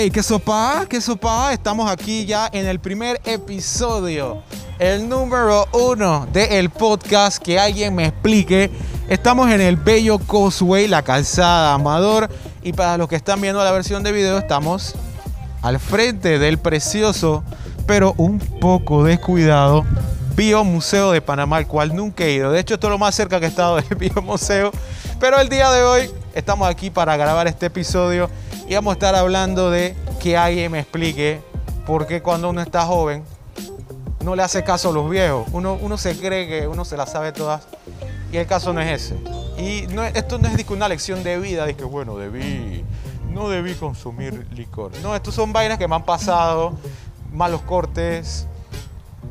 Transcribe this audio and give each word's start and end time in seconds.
Hey, 0.00 0.12
¿qué 0.12 0.22
sopa? 0.22 0.86
¿Qué 0.88 1.00
sopa? 1.00 1.52
Estamos 1.52 1.90
aquí 1.90 2.24
ya 2.24 2.48
en 2.52 2.68
el 2.68 2.78
primer 2.78 3.20
episodio, 3.24 4.44
el 4.78 5.08
número 5.08 5.66
uno 5.72 6.28
del 6.32 6.70
podcast 6.70 7.42
que 7.42 7.58
alguien 7.58 7.96
me 7.96 8.06
explique. 8.06 8.70
Estamos 9.08 9.50
en 9.50 9.60
el 9.60 9.74
bello 9.74 10.20
Causeway, 10.20 10.86
la 10.86 11.02
calzada 11.02 11.74
Amador. 11.74 12.30
Y 12.62 12.74
para 12.74 12.96
los 12.96 13.08
que 13.08 13.16
están 13.16 13.40
viendo 13.40 13.64
la 13.64 13.72
versión 13.72 14.04
de 14.04 14.12
video, 14.12 14.38
estamos 14.38 14.94
al 15.62 15.80
frente 15.80 16.38
del 16.38 16.58
precioso, 16.58 17.42
pero 17.84 18.14
un 18.18 18.38
poco 18.38 19.02
descuidado 19.02 19.84
Biomuseo 20.36 21.10
de 21.10 21.22
Panamá, 21.22 21.58
el 21.58 21.66
cual 21.66 21.96
nunca 21.96 22.22
he 22.22 22.34
ido. 22.34 22.52
De 22.52 22.60
hecho, 22.60 22.74
esto 22.74 22.86
es 22.86 22.92
lo 22.92 22.98
más 22.98 23.16
cerca 23.16 23.40
que 23.40 23.46
he 23.46 23.48
estado 23.48 23.74
del 23.74 23.84
Biomuseo. 23.98 24.70
Pero 25.18 25.40
el 25.40 25.48
día 25.48 25.72
de 25.72 25.82
hoy 25.82 26.10
estamos 26.36 26.68
aquí 26.68 26.88
para 26.88 27.16
grabar 27.16 27.48
este 27.48 27.66
episodio 27.66 28.30
y 28.68 28.74
vamos 28.74 28.92
a 28.92 28.94
estar 28.94 29.14
hablando 29.14 29.70
de 29.70 29.96
que 30.20 30.36
alguien 30.36 30.70
me 30.70 30.80
explique 30.80 31.40
por 31.86 32.06
qué 32.06 32.20
cuando 32.20 32.50
uno 32.50 32.60
está 32.60 32.84
joven 32.84 33.24
no 34.22 34.36
le 34.36 34.42
hace 34.42 34.62
caso 34.62 34.90
a 34.90 34.92
los 34.92 35.08
viejos. 35.08 35.48
Uno, 35.52 35.78
uno 35.80 35.96
se 35.96 36.18
cree 36.18 36.46
que 36.46 36.68
uno 36.68 36.84
se 36.84 36.98
las 36.98 37.10
sabe 37.12 37.32
todas 37.32 37.66
y 38.30 38.36
el 38.36 38.46
caso 38.46 38.74
no 38.74 38.82
es 38.82 39.02
ese. 39.02 39.16
Y 39.56 39.86
esto 40.14 40.38
no 40.38 40.48
es 40.48 40.68
una 40.68 40.86
lección 40.86 41.24
de 41.24 41.38
vida, 41.38 41.64
de 41.64 41.76
que 41.76 41.84
bueno, 41.84 42.18
debí, 42.18 42.84
no 43.32 43.48
debí 43.48 43.74
consumir 43.74 44.46
licor. 44.52 44.92
No, 45.02 45.16
estos 45.16 45.34
son 45.34 45.50
vainas 45.50 45.78
que 45.78 45.88
me 45.88 45.94
han 45.94 46.04
pasado, 46.04 46.76
malos 47.32 47.62
cortes, 47.62 48.46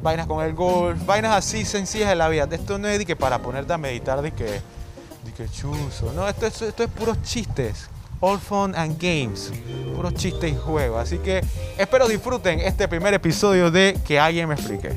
vainas 0.01 0.25
con 0.25 0.43
el 0.43 0.55
golf, 0.55 1.05
vainas 1.05 1.33
así 1.33 1.63
sencillas 1.63 2.09
de 2.09 2.15
la 2.15 2.27
vida. 2.27 2.47
Esto 2.49 2.79
no 2.79 2.87
es 2.87 2.97
de 2.97 3.05
que 3.05 3.15
para 3.15 3.37
ponerte 3.37 3.71
a 3.71 3.77
meditar 3.77 4.19
de 4.23 4.31
que, 4.31 4.45
de 4.45 5.33
que 5.37 5.47
chuzo. 5.47 6.11
No, 6.13 6.27
esto, 6.27 6.47
esto 6.47 6.83
es 6.83 6.89
puros 6.89 7.21
chistes 7.21 7.87
All 8.19 8.39
Fun 8.39 8.75
and 8.75 9.01
Games. 9.01 9.51
Puros 9.95 10.13
chistes 10.15 10.51
y 10.51 10.55
juegos. 10.55 11.01
Así 11.01 11.17
que 11.19 11.41
espero 11.77 12.07
disfruten 12.07 12.59
este 12.59 12.87
primer 12.87 13.13
episodio 13.13 13.71
de 13.71 13.97
Que 14.05 14.19
alguien 14.19 14.47
me 14.49 14.55
explique. 14.55 14.91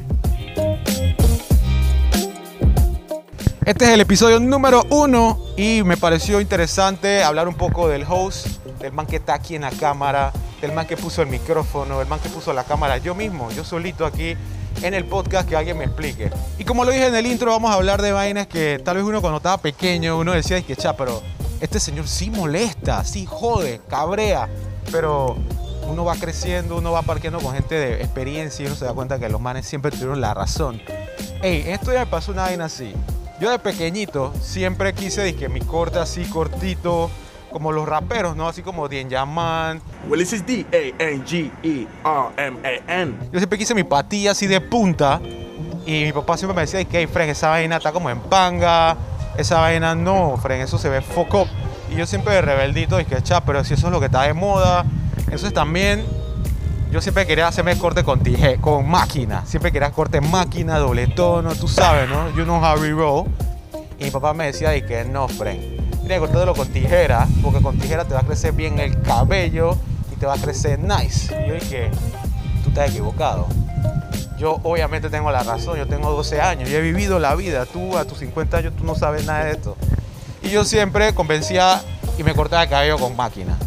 Este 3.64 3.84
es 3.84 3.90
el 3.90 4.00
episodio 4.00 4.40
número 4.40 4.84
uno 4.90 5.38
y 5.56 5.82
me 5.84 5.96
pareció 5.96 6.40
interesante 6.40 7.22
hablar 7.22 7.46
un 7.46 7.54
poco 7.54 7.88
del 7.88 8.04
host, 8.08 8.46
del 8.80 8.92
man 8.92 9.06
que 9.06 9.16
está 9.16 9.34
aquí 9.34 9.54
en 9.54 9.62
la 9.62 9.70
cámara, 9.70 10.32
del 10.60 10.72
man 10.72 10.86
que 10.86 10.96
puso 10.96 11.22
el 11.22 11.28
micrófono, 11.28 11.98
del 11.98 12.08
man 12.08 12.18
que 12.20 12.30
puso 12.30 12.52
la 12.52 12.64
cámara, 12.64 12.98
yo 12.98 13.14
mismo, 13.14 13.50
yo 13.52 13.62
solito 13.62 14.06
aquí 14.06 14.34
en 14.82 14.94
el 14.94 15.04
podcast 15.04 15.48
que 15.48 15.56
alguien 15.56 15.78
me 15.78 15.84
explique. 15.84 16.30
Y 16.58 16.64
como 16.64 16.84
lo 16.84 16.90
dije 16.90 17.06
en 17.06 17.14
el 17.14 17.26
intro, 17.26 17.52
vamos 17.52 17.70
a 17.70 17.74
hablar 17.74 18.02
de 18.02 18.12
vainas 18.12 18.46
que 18.46 18.80
tal 18.84 18.96
vez 18.96 19.04
uno 19.04 19.20
cuando 19.20 19.36
estaba 19.36 19.58
pequeño, 19.58 20.18
uno 20.18 20.32
decía 20.32 20.60
que, 20.62 20.74
cha, 20.74 20.96
pero 20.96 21.22
este 21.60 21.78
señor 21.80 22.08
sí 22.08 22.30
molesta, 22.30 23.04
sí 23.04 23.26
jode, 23.26 23.80
cabrea, 23.88 24.48
pero 24.90 25.36
uno 25.86 26.04
va 26.04 26.16
creciendo, 26.16 26.76
uno 26.78 26.92
va 26.92 27.02
parqueando 27.02 27.40
con 27.40 27.52
gente 27.52 27.74
de 27.74 28.02
experiencia 28.02 28.62
y 28.62 28.66
uno 28.66 28.76
se 28.76 28.84
da 28.84 28.92
cuenta 28.92 29.18
que 29.18 29.28
los 29.28 29.40
manes 29.40 29.66
siempre 29.66 29.90
tuvieron 29.90 30.20
la 30.20 30.34
razón. 30.34 30.80
Ey, 31.42 31.64
esto 31.66 31.92
ya 31.92 32.00
me 32.00 32.06
pasó 32.06 32.32
una 32.32 32.42
vaina 32.42 32.66
así. 32.66 32.94
Yo 33.40 33.50
de 33.50 33.58
pequeñito 33.58 34.32
siempre 34.40 34.92
quise 34.92 35.34
que 35.34 35.48
mi 35.48 35.60
corte 35.60 35.98
así 35.98 36.24
cortito, 36.24 37.10
como 37.50 37.72
los 37.72 37.88
raperos, 37.88 38.36
¿no? 38.36 38.48
Así 38.48 38.62
como 38.62 38.88
Dien 38.88 39.08
Yaman. 39.08 39.82
Well, 40.08 40.20
this 40.20 40.32
is 40.32 40.46
D-A-N-G-E-R-M-A-N. 40.46 40.74
Yo 43.32 43.38
siempre 43.38 43.58
quise 43.58 43.74
mi 43.74 43.84
patilla 43.84 44.30
así 44.32 44.46
de 44.46 44.60
punta. 44.60 45.20
Y 45.86 46.04
mi 46.04 46.12
papá 46.12 46.36
siempre 46.36 46.54
me 46.54 46.60
decía 46.60 46.84
que, 46.84 46.98
hey, 46.98 47.08
Fred, 47.10 47.30
esa 47.30 47.48
vaina 47.48 47.78
está 47.78 47.90
como 47.90 48.10
en 48.10 48.20
panga 48.20 48.96
esa 49.40 49.58
vaina 49.60 49.94
no, 49.94 50.36
Fren, 50.36 50.60
eso 50.60 50.78
se 50.78 50.88
ve 50.88 51.00
foco. 51.00 51.46
Y 51.90 51.96
yo 51.96 52.06
siempre 52.06 52.34
de 52.34 52.42
rebeldito 52.42 52.96
dije, 52.96 53.22
cha, 53.22 53.40
pero 53.44 53.64
si 53.64 53.74
eso 53.74 53.86
es 53.88 53.92
lo 53.92 54.00
que 54.00 54.06
está 54.06 54.22
de 54.22 54.34
moda. 54.34 54.84
Entonces 55.18 55.52
también 55.52 56.04
yo 56.90 57.00
siempre 57.00 57.26
quería 57.26 57.48
hacerme 57.48 57.76
corte 57.78 58.04
con 58.04 58.20
tije, 58.20 58.58
con 58.60 58.88
máquina. 58.88 59.44
Siempre 59.46 59.72
quería 59.72 59.90
corte 59.90 60.20
máquina, 60.20 60.78
doble 60.78 61.06
tono, 61.08 61.54
tú 61.54 61.68
sabes, 61.68 62.08
¿no? 62.08 62.30
You 62.36 62.44
know 62.44 62.60
how 62.62 62.80
we 62.80 62.90
roll. 62.90 63.26
Y 63.98 64.04
mi 64.04 64.10
papá 64.10 64.32
me 64.34 64.46
decía, 64.46 64.76
y 64.76 64.82
que 64.82 65.04
no, 65.04 65.28
Fren, 65.28 65.60
que 66.06 66.18
cortártelo 66.18 66.54
con 66.54 66.68
tijera, 66.68 67.28
porque 67.42 67.60
con 67.60 67.78
tijera 67.78 68.04
te 68.04 68.14
va 68.14 68.20
a 68.20 68.24
crecer 68.24 68.52
bien 68.52 68.80
el 68.80 69.00
cabello 69.02 69.76
y 70.12 70.16
te 70.16 70.26
va 70.26 70.34
a 70.34 70.38
crecer 70.38 70.78
nice. 70.80 71.32
Y 71.44 71.48
yo 71.48 71.54
dije, 71.54 71.90
tú 72.64 72.70
estás 72.70 72.90
equivocado. 72.90 73.46
Yo 74.40 74.58
obviamente 74.62 75.10
tengo 75.10 75.30
la 75.30 75.42
razón, 75.42 75.76
yo 75.76 75.86
tengo 75.86 76.10
12 76.12 76.40
años, 76.40 76.70
yo 76.70 76.78
he 76.78 76.80
vivido 76.80 77.18
la 77.18 77.34
vida, 77.34 77.66
tú 77.66 77.98
a 77.98 78.06
tus 78.06 78.20
50 78.20 78.56
años 78.56 78.72
tú 78.74 78.84
no 78.84 78.94
sabes 78.94 79.26
nada 79.26 79.44
de 79.44 79.50
esto. 79.50 79.76
Y 80.42 80.48
yo 80.48 80.64
siempre 80.64 81.14
convencía 81.14 81.82
y 82.16 82.24
me 82.24 82.34
cortaba 82.34 82.62
el 82.62 82.70
cabello 82.70 82.96
con 82.96 83.14
máquina. 83.14 83.58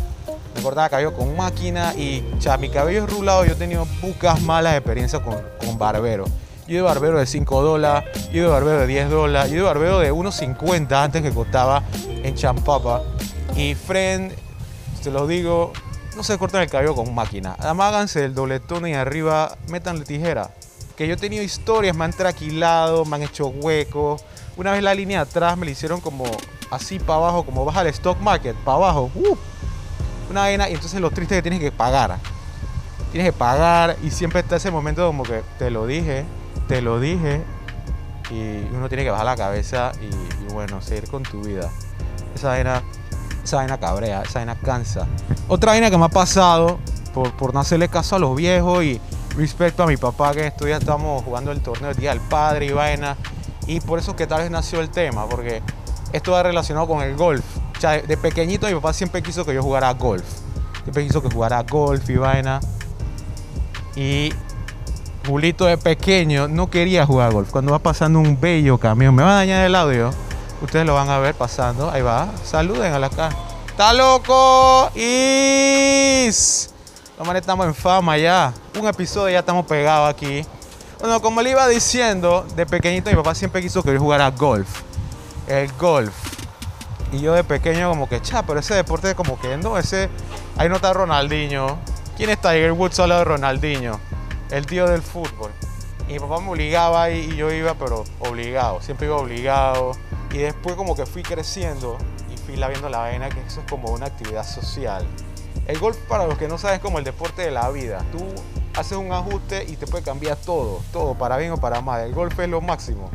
Me 0.56 0.64
cortaba 0.64 0.88
el 0.88 0.90
cabello 0.90 1.14
con 1.14 1.38
máquina 1.38 1.94
y 1.94 2.26
ya, 2.40 2.58
mi 2.58 2.70
cabello 2.70 3.04
es 3.04 3.10
rulado, 3.12 3.46
yo 3.46 3.52
he 3.52 3.56
tenido 3.56 3.86
pocas 4.02 4.42
malas 4.42 4.74
experiencias 4.74 5.22
con, 5.22 5.36
con 5.64 5.78
barbero. 5.78 6.26
Yo 6.68 6.78
de 6.78 6.82
barbero 6.82 7.20
de 7.20 7.28
5 7.28 7.62
dólares, 7.62 8.10
yo 8.34 8.42
de 8.42 8.50
barbero 8.50 8.80
de 8.80 8.88
10 8.88 9.10
dólares, 9.12 9.52
yo 9.52 9.58
de 9.58 9.64
barbero 9.64 10.00
de 10.00 10.12
1.50 10.12 10.92
antes 11.04 11.22
que 11.22 11.30
costaba 11.30 11.84
en 12.24 12.34
Champapa. 12.34 13.04
Y 13.56 13.76
friend, 13.76 14.34
te 15.04 15.12
lo 15.12 15.28
digo, 15.28 15.72
no 16.16 16.24
se 16.24 16.36
cortan 16.40 16.64
el 16.64 16.70
cabello 16.72 16.96
con 16.96 17.14
máquina. 17.14 17.56
Además 17.60 17.90
háganse 17.90 18.26
el 18.26 18.34
dobletón 18.34 18.88
y 18.88 18.96
arriba 18.96 19.56
metanle 19.68 20.04
tijera 20.04 20.50
que 20.96 21.08
yo 21.08 21.16
he 21.16 21.18
tenido 21.18 21.44
historias, 21.44 21.96
me 21.96 22.06
han 22.06 22.14
traquilado, 22.14 23.06
me 23.06 23.16
han 23.16 23.24
hecho 23.24 23.48
huecos. 23.48 24.24
Una 24.58 24.72
vez 24.72 24.84
la 24.84 24.94
línea 24.94 25.24
de 25.24 25.30
atrás 25.30 25.58
me 25.58 25.66
la 25.66 25.72
hicieron 25.72 26.02
como 26.02 26.26
así 26.70 27.00
para 27.00 27.16
abajo, 27.16 27.44
como 27.44 27.66
baja 27.66 27.82
el 27.82 27.88
stock 27.88 28.20
market, 28.20 28.56
para 28.58 28.78
abajo. 28.78 29.12
Uh, 29.16 29.36
una 30.30 30.42
vaina, 30.42 30.70
y 30.70 30.74
entonces 30.74 31.00
lo 31.02 31.12
triste 31.12 31.36
es 31.36 31.40
que 31.40 31.50
tienes 31.50 31.60
que 31.60 31.72
pagar. 31.72 32.18
Tienes 33.12 33.32
que 33.32 33.38
pagar 33.38 33.98
y 34.04 34.10
siempre 34.10 34.40
está 34.42 34.56
ese 34.56 34.72
momento 34.72 35.06
como 35.06 35.24
que 35.24 35.44
te 35.60 35.70
lo 35.70 35.86
dije, 35.86 36.26
te 36.68 36.82
lo 36.82 37.00
dije, 37.00 37.44
y 38.32 38.68
uno 38.74 38.88
tiene 38.88 39.04
que 39.04 39.12
bajar 39.12 39.26
la 39.26 39.36
cabeza 39.36 39.92
y, 40.02 40.54
bueno, 40.54 40.82
seguir 40.82 41.08
con 41.10 41.24
tu 41.24 41.42
vida. 41.42 41.70
Esa 42.36 42.50
vaina, 42.50 42.82
esa 43.44 43.58
vaina 43.58 43.80
cabrea, 43.80 44.24
esa 44.24 44.40
vaina 44.40 44.56
cansa. 44.56 45.08
Otra 45.48 45.74
vaina 45.74 45.92
que 45.92 45.98
me 45.98 46.06
ha 46.06 46.10
pasado 46.10 46.80
por, 47.14 47.32
por 47.34 47.54
no 47.54 47.60
hacerle 47.60 47.90
caso 47.90 48.16
a 48.16 48.20
los 48.20 48.36
viejos 48.36 48.84
y 48.84 49.00
respecto 49.36 49.84
a 49.84 49.88
mi 49.88 49.98
papá 49.98 50.34
que 50.34 50.52
días 50.66 50.80
estamos 50.80 51.24
jugando 51.24 51.52
el 51.52 51.62
torneo 51.62 51.90
del 51.90 51.98
Día 51.98 52.10
del 52.12 52.22
Padre 52.22 52.68
y 52.68 52.72
vaina. 52.72 53.18
Y 53.68 53.80
por 53.80 54.00
eso 54.00 54.16
que 54.16 54.28
tal 54.28 54.42
vez 54.42 54.52
nació 54.52 54.82
el 54.82 54.90
tema, 54.90 55.28
porque 55.28 55.62
esto 56.12 56.32
va 56.32 56.44
relacionado 56.44 56.88
con 56.88 57.02
el 57.02 57.16
golf. 57.16 57.44
O 57.78 57.80
sea, 57.80 58.02
de 58.02 58.18
pequeñito 58.18 58.68
mi 58.68 58.74
papá 58.74 58.94
siempre 58.94 59.22
quiso 59.22 59.46
que 59.46 59.54
yo 59.54 59.64
jugara 59.64 59.92
golf. 59.94 60.26
Siempre 60.84 61.06
quiso 61.06 61.22
que 61.22 61.30
jugara 61.30 61.64
golf 61.64 62.10
y 62.10 62.16
vaina. 62.16 62.60
Y 63.96 64.34
Julito 65.26 65.66
de 65.66 65.78
pequeño 65.78 66.50
no 66.50 66.70
quería 66.70 67.06
jugar 67.06 67.32
golf. 67.32 67.50
Cuando 67.50 67.72
va 67.72 67.80
pasando 67.80 68.20
un 68.20 68.40
bello 68.40 68.78
camión, 68.78 69.16
me 69.16 69.24
va 69.24 69.32
a 69.32 69.36
dañar 69.36 69.66
el 69.66 69.76
audio. 69.76 70.12
Ustedes 70.62 70.86
lo 70.86 70.96
van 70.96 71.10
a 71.10 71.18
ver 71.20 71.34
pasando. 71.34 71.90
Ahí 71.90 72.02
va. 72.02 72.30
Saluden 72.44 72.92
a 72.92 73.00
la 73.00 73.10
cara. 73.10 73.36
¡Está 73.68 73.94
loco! 73.94 74.92
¡Is! 74.96 76.73
Manes 77.24 77.42
estamos 77.42 77.66
en 77.66 77.74
fama 77.74 78.18
ya. 78.18 78.54
Un 78.80 78.88
episodio 78.88 79.30
ya 79.30 79.40
estamos 79.40 79.66
pegados 79.66 80.14
aquí. 80.14 80.46
Bueno, 81.00 81.22
como 81.22 81.42
le 81.42 81.52
iba 81.52 81.68
diciendo, 81.68 82.46
de 82.56 82.66
pequeñito 82.66 83.10
mi 83.10 83.16
papá 83.16 83.34
siempre 83.34 83.62
quiso 83.62 83.82
que 83.84 83.94
yo 83.94 84.00
jugara 84.00 84.30
golf. 84.32 84.82
El 85.48 85.72
golf. 85.74 86.14
Y 87.12 87.20
yo 87.20 87.34
de 87.34 87.44
pequeño 87.44 87.90
como 87.90 88.10
que, 88.10 88.22
cha, 88.22 88.44
pero 88.44 88.60
ese 88.60 88.74
deporte 88.74 89.16
como 89.16 89.40
que 89.40 89.58
no, 89.58 89.78
ese... 89.78 90.10
Ahí 90.58 90.70
no 90.70 90.76
está 90.76 90.94
Ronaldinho. 90.94 91.78
¿Quién 92.18 92.30
está 92.30 92.52
Tiger 92.52 92.74
Woods 92.74 92.96
solo 92.96 93.18
de 93.18 93.24
Ronaldinho? 93.24 94.00
El 94.50 94.66
tío 94.66 94.88
del 94.88 95.02
fútbol. 95.02 95.52
Y 96.10 96.14
mi 96.14 96.20
papá 96.20 96.40
me 96.40 96.50
obligaba 96.50 97.10
y, 97.10 97.20
y 97.20 97.36
yo 97.36 97.52
iba, 97.52 97.74
pero 97.76 98.04
obligado. 98.20 98.82
Siempre 98.82 99.08
iba 99.08 99.18
obligado. 99.18 99.92
Y 100.32 100.40
después 100.40 100.76
como 100.76 100.96
que 100.96 101.06
fui 101.06 101.24
creciendo 101.24 101.98
y 102.34 102.38
fui 102.38 102.56
la 102.56 102.68
viendo 102.68 102.90
la 102.90 103.00
vaina 103.00 103.30
que 103.30 103.40
eso 103.42 103.62
es 103.62 103.70
como 103.70 103.90
una 103.92 104.08
actividad 104.08 104.46
social. 104.46 105.06
El 105.68 105.80
golf, 105.80 105.98
para 106.08 106.28
los 106.28 106.38
que 106.38 106.48
no 106.48 106.58
saben, 106.58 106.78
es 106.78 106.82
como 106.82 107.00
el 107.00 107.06
deporte 107.06 107.42
de 107.42 107.52
la 107.52 107.70
vida. 107.70 108.04
Tú 108.12 108.26
haces 108.78 108.98
un 108.98 109.12
ajuste 109.12 109.66
y 109.68 109.76
te 109.76 109.88
puede 109.88 110.04
cambiar 110.04 110.38
todo, 110.38 110.82
todo, 110.92 111.14
para 111.16 111.38
bien 111.38 111.52
o 111.52 111.58
para 111.58 111.82
mal. 111.82 112.02
El 112.02 112.14
golf 112.14 112.38
es 112.40 112.50
lo 112.50 112.60
máximo. 112.62 113.10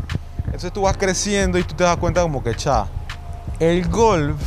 Entonces 0.46 0.72
tú 0.72 0.82
vas 0.82 0.96
creciendo 0.96 1.58
y 1.58 1.64
tú 1.64 1.74
te 1.74 1.84
das 1.84 1.96
cuenta 1.98 2.22
como 2.22 2.42
que, 2.42 2.54
cha, 2.54 2.86
el 3.60 3.86
golf, 3.88 4.40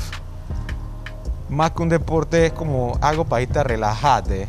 más 1.49 1.71
que 1.71 1.83
un 1.83 1.89
deporte, 1.89 2.47
es 2.47 2.53
como 2.53 2.97
algo 3.01 3.25
para 3.25 3.41
irte 3.43 3.59
a 3.59 3.63
relajarte, 3.63 4.47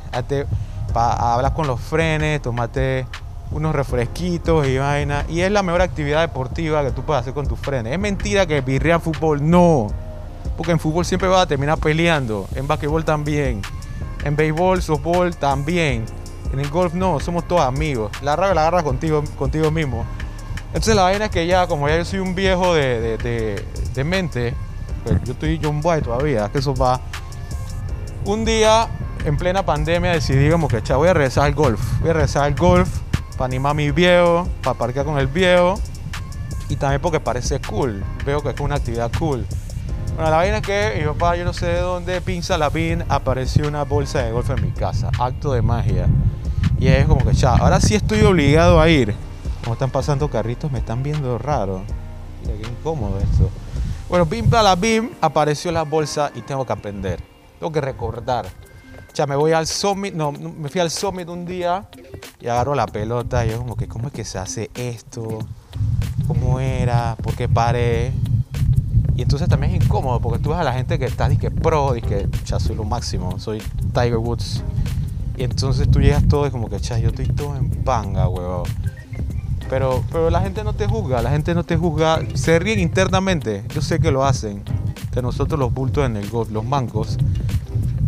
para 0.92 1.34
hablar 1.34 1.52
con 1.52 1.66
los 1.66 1.80
frenes, 1.80 2.40
tomate 2.40 3.06
unos 3.50 3.74
refresquitos 3.74 4.66
y 4.66 4.78
vaina. 4.78 5.24
Y 5.28 5.40
es 5.40 5.50
la 5.50 5.62
mejor 5.62 5.82
actividad 5.82 6.20
deportiva 6.20 6.82
que 6.82 6.90
tú 6.90 7.02
puedes 7.02 7.20
hacer 7.20 7.34
con 7.34 7.46
tus 7.46 7.58
frenes. 7.58 7.92
Es 7.92 7.98
mentira 7.98 8.46
que 8.46 8.60
birria 8.60 8.98
fútbol, 8.98 9.48
no. 9.48 9.88
Porque 10.56 10.72
en 10.72 10.78
fútbol 10.78 11.04
siempre 11.04 11.28
vas 11.28 11.42
a 11.42 11.46
terminar 11.46 11.78
peleando. 11.78 12.48
En 12.54 12.66
basquetbol 12.66 13.04
también. 13.04 13.62
En 14.24 14.36
béisbol, 14.36 14.82
softball 14.82 15.34
también. 15.36 16.04
En 16.52 16.60
el 16.60 16.68
golf 16.68 16.94
no, 16.94 17.18
somos 17.18 17.48
todos 17.48 17.62
amigos. 17.62 18.12
La 18.22 18.36
rabia 18.36 18.54
la 18.54 18.60
agarras 18.62 18.82
contigo, 18.82 19.24
contigo 19.38 19.70
mismo. 19.70 20.04
Entonces 20.68 20.94
la 20.94 21.02
vaina 21.02 21.26
es 21.26 21.30
que 21.30 21.46
ya, 21.46 21.66
como 21.66 21.88
ya 21.88 21.98
yo 21.98 22.04
soy 22.04 22.18
un 22.18 22.34
viejo 22.34 22.74
de, 22.74 23.18
de, 23.18 23.64
de, 23.94 24.04
mente, 24.04 24.54
pues 25.04 25.22
yo 25.24 25.32
estoy 25.32 25.60
John 25.62 25.80
Boy 25.80 26.00
todavía, 26.02 26.50
que 26.50 26.58
eso 26.58 26.74
va. 26.74 27.00
Un 28.24 28.44
día 28.44 28.88
en 29.24 29.36
plena 29.36 29.64
pandemia 29.64 30.12
decidí 30.12 30.48
que, 30.48 30.94
voy 30.94 31.08
a 31.08 31.14
regresar 31.14 31.44
al 31.44 31.54
golf. 31.54 31.80
Voy 32.00 32.10
a 32.10 32.12
regresar 32.14 32.44
al 32.44 32.54
golf 32.54 32.88
para 33.32 33.46
animar 33.46 33.70
a 33.70 33.74
mi 33.74 33.90
viejo, 33.90 34.48
para 34.62 34.78
parquear 34.78 35.04
con 35.04 35.18
el 35.18 35.26
viejo. 35.26 35.78
Y 36.68 36.76
también 36.76 37.00
porque 37.02 37.20
parece 37.20 37.60
cool. 37.60 38.02
Veo 38.24 38.42
que 38.42 38.50
es 38.50 38.60
una 38.60 38.76
actividad 38.76 39.10
cool. 39.18 39.46
Bueno, 40.14 40.30
la 40.30 40.36
vaina 40.36 40.58
es 40.58 40.62
que 40.62 40.94
mi 40.98 41.06
papá, 41.06 41.36
yo 41.36 41.44
no 41.44 41.54
sé 41.54 41.66
de 41.66 41.80
dónde, 41.80 42.20
pinza 42.20 42.58
la 42.58 42.68
pin, 42.68 43.02
apareció 43.08 43.66
una 43.66 43.84
bolsa 43.84 44.22
de 44.22 44.30
golf 44.30 44.50
en 44.50 44.62
mi 44.62 44.70
casa. 44.70 45.10
Acto 45.18 45.52
de 45.54 45.62
magia. 45.62 46.06
Y 46.78 46.88
es 46.88 47.06
como 47.06 47.24
que, 47.24 47.34
cha, 47.34 47.56
ahora 47.56 47.80
sí 47.80 47.94
estoy 47.94 48.20
obligado 48.22 48.80
a 48.80 48.88
ir. 48.90 49.14
Como 49.62 49.72
están 49.74 49.90
pasando 49.90 50.28
carritos, 50.28 50.70
me 50.70 50.80
están 50.80 51.02
viendo 51.02 51.38
raro. 51.38 51.82
Qué 52.44 52.68
incómodo 52.68 53.18
esto. 53.18 53.48
Bueno, 54.08 54.26
bim 54.26 54.50
la 54.50 54.76
bim, 54.76 55.10
apareció 55.22 55.72
la 55.72 55.84
bolsa 55.84 56.30
y 56.34 56.42
tengo 56.42 56.66
que 56.66 56.72
aprender. 56.74 57.22
Tengo 57.58 57.72
que 57.72 57.80
recordar. 57.80 58.46
Ya 59.14 59.26
me 59.26 59.36
voy 59.36 59.52
al 59.52 59.66
summit, 59.66 60.12
no, 60.12 60.32
me 60.32 60.68
fui 60.68 60.80
al 60.80 60.90
summit 60.90 61.28
un 61.28 61.46
día 61.46 61.86
y 62.40 62.48
agarro 62.48 62.74
la 62.74 62.86
pelota 62.86 63.46
y 63.46 63.50
yo 63.50 63.58
como 63.58 63.76
que, 63.76 63.88
¿cómo 63.88 64.08
es 64.08 64.12
que 64.12 64.24
se 64.24 64.38
hace 64.38 64.70
esto? 64.74 65.38
¿Cómo 66.26 66.60
era? 66.60 67.16
¿Por 67.22 67.34
qué 67.34 67.48
paré? 67.48 68.12
Y 69.14 69.22
entonces 69.22 69.48
también 69.48 69.74
es 69.74 69.84
incómodo 69.84 70.20
porque 70.20 70.38
tú 70.38 70.50
ves 70.50 70.58
a 70.58 70.64
la 70.64 70.72
gente 70.72 70.98
que 70.98 71.04
está, 71.04 71.28
que 71.36 71.50
pro, 71.50 71.92
que 71.94 72.28
ya 72.46 72.58
soy 72.58 72.76
lo 72.76 72.84
máximo, 72.84 73.38
soy 73.38 73.62
Tiger 73.92 74.16
Woods. 74.16 74.62
Y 75.36 75.44
entonces 75.44 75.90
tú 75.90 76.00
llegas 76.00 76.26
todo 76.28 76.46
y 76.46 76.50
como 76.50 76.68
que, 76.68 76.78
ya 76.78 76.98
yo 76.98 77.08
estoy 77.08 77.26
todo 77.26 77.56
en 77.56 77.70
panga, 77.70 78.28
huevón. 78.28 78.68
Pero, 79.68 80.04
pero 80.12 80.28
la 80.28 80.40
gente 80.42 80.64
no 80.64 80.74
te 80.74 80.86
juzga, 80.86 81.22
la 81.22 81.30
gente 81.30 81.54
no 81.54 81.64
te 81.64 81.76
juzga. 81.76 82.20
Se 82.34 82.58
ríen 82.58 82.78
internamente. 82.78 83.64
Yo 83.74 83.80
sé 83.80 83.98
que 83.98 84.10
lo 84.10 84.24
hacen. 84.24 84.62
De 85.14 85.22
nosotros 85.22 85.58
los 85.58 85.72
bultos 85.72 86.04
en 86.04 86.16
el 86.16 86.28
golf, 86.28 86.50
los 86.50 86.64
mancos. 86.64 87.18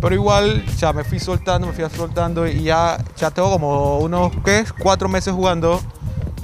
Pero 0.00 0.14
igual 0.14 0.64
ya 0.76 0.92
me 0.92 1.04
fui 1.04 1.18
soltando, 1.18 1.66
me 1.66 1.72
fui 1.72 1.84
soltando 1.96 2.46
y 2.46 2.64
ya, 2.64 3.02
ya 3.16 3.30
tengo 3.30 3.50
como 3.50 3.98
unos, 4.00 4.32
¿qué? 4.44 4.64
Cuatro 4.78 5.08
meses 5.08 5.32
jugando. 5.32 5.80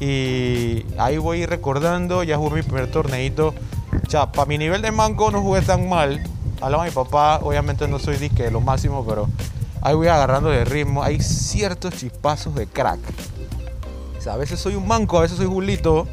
Y 0.00 0.86
ahí 0.96 1.18
voy 1.18 1.44
recordando, 1.44 2.22
ya 2.22 2.38
jugué 2.38 2.56
mi 2.56 2.62
primer 2.62 2.90
torneito. 2.90 3.54
Para 4.10 4.44
mi 4.46 4.58
nivel 4.58 4.82
de 4.82 4.90
manco 4.90 5.30
no 5.30 5.40
jugué 5.40 5.62
tan 5.62 5.88
mal. 5.88 6.22
Hablaba 6.60 6.84
mi 6.84 6.90
papá, 6.90 7.40
obviamente 7.42 7.86
no 7.86 7.98
soy 7.98 8.16
disque 8.16 8.50
lo 8.50 8.60
máximo, 8.60 9.04
pero 9.06 9.28
ahí 9.80 9.94
voy 9.94 10.08
agarrando 10.08 10.50
de 10.50 10.64
ritmo. 10.64 11.02
Hay 11.02 11.20
ciertos 11.20 11.94
chispazos 11.94 12.54
de 12.54 12.66
crack 12.66 12.98
a 14.28 14.36
veces 14.36 14.60
soy 14.60 14.74
un 14.74 14.86
manco, 14.86 15.18
a 15.18 15.22
veces 15.22 15.38
soy 15.38 15.46
Julito, 15.46 16.06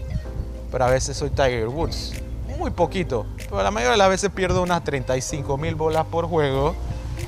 pero 0.72 0.86
a 0.86 0.90
veces 0.90 1.18
soy 1.18 1.30
Tiger 1.30 1.68
Woods. 1.68 2.14
Muy 2.58 2.72
poquito. 2.72 3.26
Pero 3.38 3.62
la 3.62 3.72
mayoría 3.72 3.92
de 3.92 3.98
las 3.98 4.10
veces 4.10 4.32
pierdo 4.32 4.64
unas 4.64 4.84
35 4.84 5.58
mil 5.58 5.76
bolas 5.76 6.06
por 6.06 6.26
juego. 6.26 6.76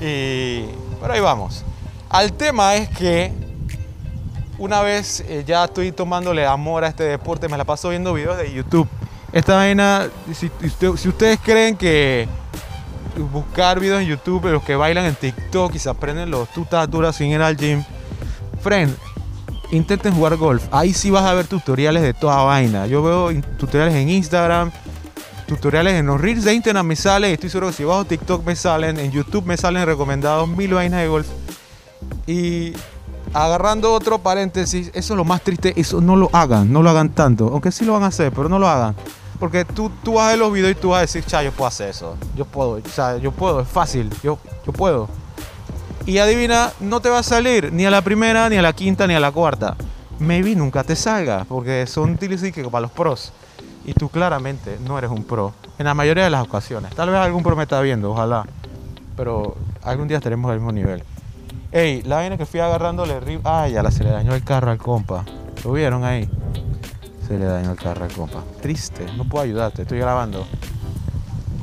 Y... 0.00 0.64
Pero 1.00 1.12
ahí 1.12 1.20
vamos. 1.20 1.64
Al 2.08 2.32
tema 2.32 2.74
es 2.76 2.88
que 2.88 3.32
una 4.58 4.80
vez 4.82 5.20
eh, 5.28 5.44
ya 5.46 5.64
estoy 5.64 5.92
tomándole 5.92 6.46
amor 6.46 6.84
a 6.84 6.88
este 6.88 7.04
deporte, 7.04 7.48
me 7.48 7.56
la 7.56 7.64
paso 7.64 7.90
viendo 7.90 8.12
videos 8.12 8.36
de 8.36 8.52
YouTube. 8.52 8.88
Esta 9.32 9.56
vaina, 9.56 10.08
si, 10.34 10.50
ustedes 11.08 11.38
creen 11.42 11.76
que 11.76 12.28
buscar 13.32 13.78
videos 13.78 14.02
en 14.02 14.08
YouTube, 14.08 14.46
los 14.46 14.62
que 14.62 14.74
bailan 14.74 15.04
en 15.04 15.14
TikTok 15.14 15.74
y 15.74 15.78
se 15.78 15.88
aprenden 15.88 16.30
los 16.30 16.48
tutas 16.50 16.90
duras 16.90 17.16
sin 17.16 17.28
ir 17.28 17.40
al 17.40 17.56
gym, 17.56 17.84
friend, 18.60 18.96
intenten 19.70 20.14
jugar 20.14 20.36
golf. 20.36 20.64
Ahí 20.72 20.92
sí 20.92 21.10
vas 21.10 21.24
a 21.24 21.34
ver 21.34 21.46
tutoriales 21.46 22.02
de 22.02 22.12
toda 22.14 22.42
vaina. 22.42 22.86
Yo 22.86 23.02
veo 23.02 23.30
tutoriales 23.56 23.94
en 23.94 24.08
Instagram, 24.08 24.72
tutoriales 25.46 25.94
en 25.94 26.06
los 26.06 26.20
reels 26.20 26.44
de 26.44 26.54
Instagram 26.54 26.86
me 26.86 26.96
salen. 26.96 27.32
Estoy 27.32 27.50
seguro 27.50 27.68
que 27.68 27.74
si 27.74 27.84
bajo 27.84 28.04
TikTok 28.04 28.44
me 28.44 28.56
salen, 28.56 28.98
en 28.98 29.12
YouTube 29.12 29.44
me 29.44 29.56
salen 29.56 29.86
recomendados 29.86 30.48
mil 30.48 30.74
vainas 30.74 31.00
de 31.00 31.08
golf. 31.08 31.28
Y 32.26 32.72
agarrando 33.32 33.92
otro 33.92 34.18
paréntesis, 34.18 34.90
eso 34.94 35.14
es 35.14 35.16
lo 35.16 35.24
más 35.24 35.42
triste, 35.42 35.72
eso 35.76 36.00
no 36.00 36.16
lo 36.16 36.30
hagan, 36.32 36.72
no 36.72 36.82
lo 36.82 36.90
hagan 36.90 37.10
tanto. 37.10 37.48
Aunque 37.48 37.70
sí 37.70 37.84
lo 37.84 37.92
van 37.92 38.02
a 38.02 38.06
hacer, 38.06 38.32
pero 38.32 38.48
no 38.48 38.58
lo 38.58 38.68
hagan. 38.68 38.96
Porque 39.40 39.64
tú, 39.64 39.90
tú 40.04 40.14
vas 40.14 40.26
a 40.26 40.28
ver 40.30 40.38
los 40.38 40.52
videos 40.52 40.72
y 40.72 40.74
tú 40.74 40.90
vas 40.90 40.98
a 40.98 41.00
decir, 41.00 41.24
cha, 41.24 41.42
yo 41.42 41.50
puedo 41.50 41.66
hacer 41.66 41.88
eso. 41.88 42.14
Yo 42.36 42.44
puedo, 42.44 42.72
o 42.72 42.88
sea, 42.88 43.16
yo 43.16 43.32
puedo, 43.32 43.60
es 43.60 43.68
fácil, 43.68 44.10
yo, 44.22 44.38
yo 44.66 44.72
puedo. 44.72 45.08
Y 46.04 46.18
adivina, 46.18 46.72
no 46.78 47.00
te 47.00 47.08
va 47.08 47.20
a 47.20 47.22
salir 47.22 47.72
ni 47.72 47.86
a 47.86 47.90
la 47.90 48.02
primera, 48.02 48.50
ni 48.50 48.56
a 48.56 48.62
la 48.62 48.74
quinta, 48.74 49.06
ni 49.06 49.14
a 49.14 49.20
la 49.20 49.32
cuarta. 49.32 49.76
Maybe 50.18 50.54
nunca 50.54 50.84
te 50.84 50.94
salga, 50.94 51.46
porque 51.48 51.86
son 51.86 52.18
que 52.18 52.68
para 52.70 52.82
los 52.82 52.90
pros. 52.90 53.32
Y 53.86 53.94
tú 53.94 54.10
claramente 54.10 54.78
no 54.86 54.98
eres 54.98 55.10
un 55.10 55.24
pro. 55.24 55.54
En 55.78 55.86
la 55.86 55.94
mayoría 55.94 56.24
de 56.24 56.30
las 56.30 56.46
ocasiones. 56.46 56.94
Tal 56.94 57.08
vez 57.08 57.18
algún 57.18 57.42
pro 57.42 57.56
me 57.56 57.62
está 57.62 57.80
viendo, 57.80 58.10
ojalá. 58.10 58.44
Pero 59.16 59.56
algún 59.82 60.06
día 60.06 60.18
estaremos 60.18 60.50
al 60.50 60.58
mismo 60.58 60.72
nivel. 60.72 61.02
Ey, 61.72 62.02
la 62.02 62.16
vaina 62.16 62.36
que 62.36 62.44
fui 62.44 62.60
agarrándole 62.60 63.40
Ay, 63.44 63.72
ya 63.72 63.90
se 63.90 64.04
le 64.04 64.10
dañó 64.10 64.34
el 64.34 64.44
carro 64.44 64.70
al 64.70 64.78
compa. 64.78 65.24
¿Lo 65.64 65.72
vieron 65.72 66.04
ahí? 66.04 66.28
Se 67.30 67.38
le 67.38 67.44
dañó 67.44 67.70
el 67.70 67.76
carro 67.78 68.08
compa. 68.08 68.42
Triste, 68.60 69.06
no 69.16 69.24
puedo 69.24 69.44
ayudarte, 69.44 69.82
estoy 69.82 70.00
grabando. 70.00 70.48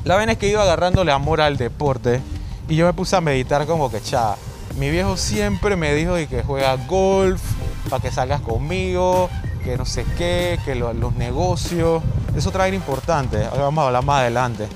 La 0.04 0.16
vaina 0.16 0.32
es 0.32 0.38
que 0.38 0.48
iba 0.48 0.62
agarrándole 0.62 1.12
amor 1.12 1.42
al 1.42 1.58
deporte 1.58 2.22
y 2.70 2.76
yo 2.76 2.86
me 2.86 2.94
puse 2.94 3.16
a 3.16 3.20
meditar 3.20 3.66
como 3.66 3.90
que, 3.90 4.00
cha, 4.00 4.36
mi 4.78 4.88
viejo 4.88 5.18
siempre 5.18 5.76
me 5.76 5.92
dijo 5.92 6.14
que 6.14 6.42
juega 6.42 6.74
golf, 6.86 7.42
para 7.90 8.00
que 8.00 8.10
salgas 8.10 8.40
conmigo, 8.40 9.28
que 9.62 9.76
no 9.76 9.84
sé 9.84 10.06
qué, 10.16 10.58
que 10.64 10.74
los 10.74 11.14
negocios. 11.16 12.02
Es 12.34 12.46
otra 12.46 12.60
vaina 12.60 12.78
importante, 12.78 13.44
ahora 13.44 13.64
vamos 13.64 13.82
a 13.82 13.86
hablar 13.88 14.04
más 14.06 14.20
adelante. 14.22 14.68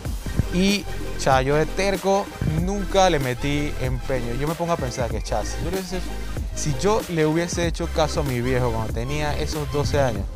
Y, 0.52 0.84
cha, 1.18 1.40
yo 1.40 1.56
de 1.56 1.64
terco 1.64 2.26
nunca 2.60 3.08
le 3.08 3.18
metí 3.18 3.72
empeño. 3.80 4.34
Yo 4.34 4.46
me 4.46 4.54
pongo 4.54 4.74
a 4.74 4.76
pensar 4.76 5.08
que, 5.08 5.22
hubiese, 5.66 6.00
si 6.54 6.74
yo 6.82 7.00
le 7.08 7.24
hubiese 7.24 7.66
hecho 7.66 7.86
caso 7.86 8.20
a 8.20 8.24
mi 8.24 8.42
viejo 8.42 8.70
cuando 8.70 8.92
tenía 8.92 9.34
esos 9.38 9.72
12 9.72 9.98
años, 9.98 10.26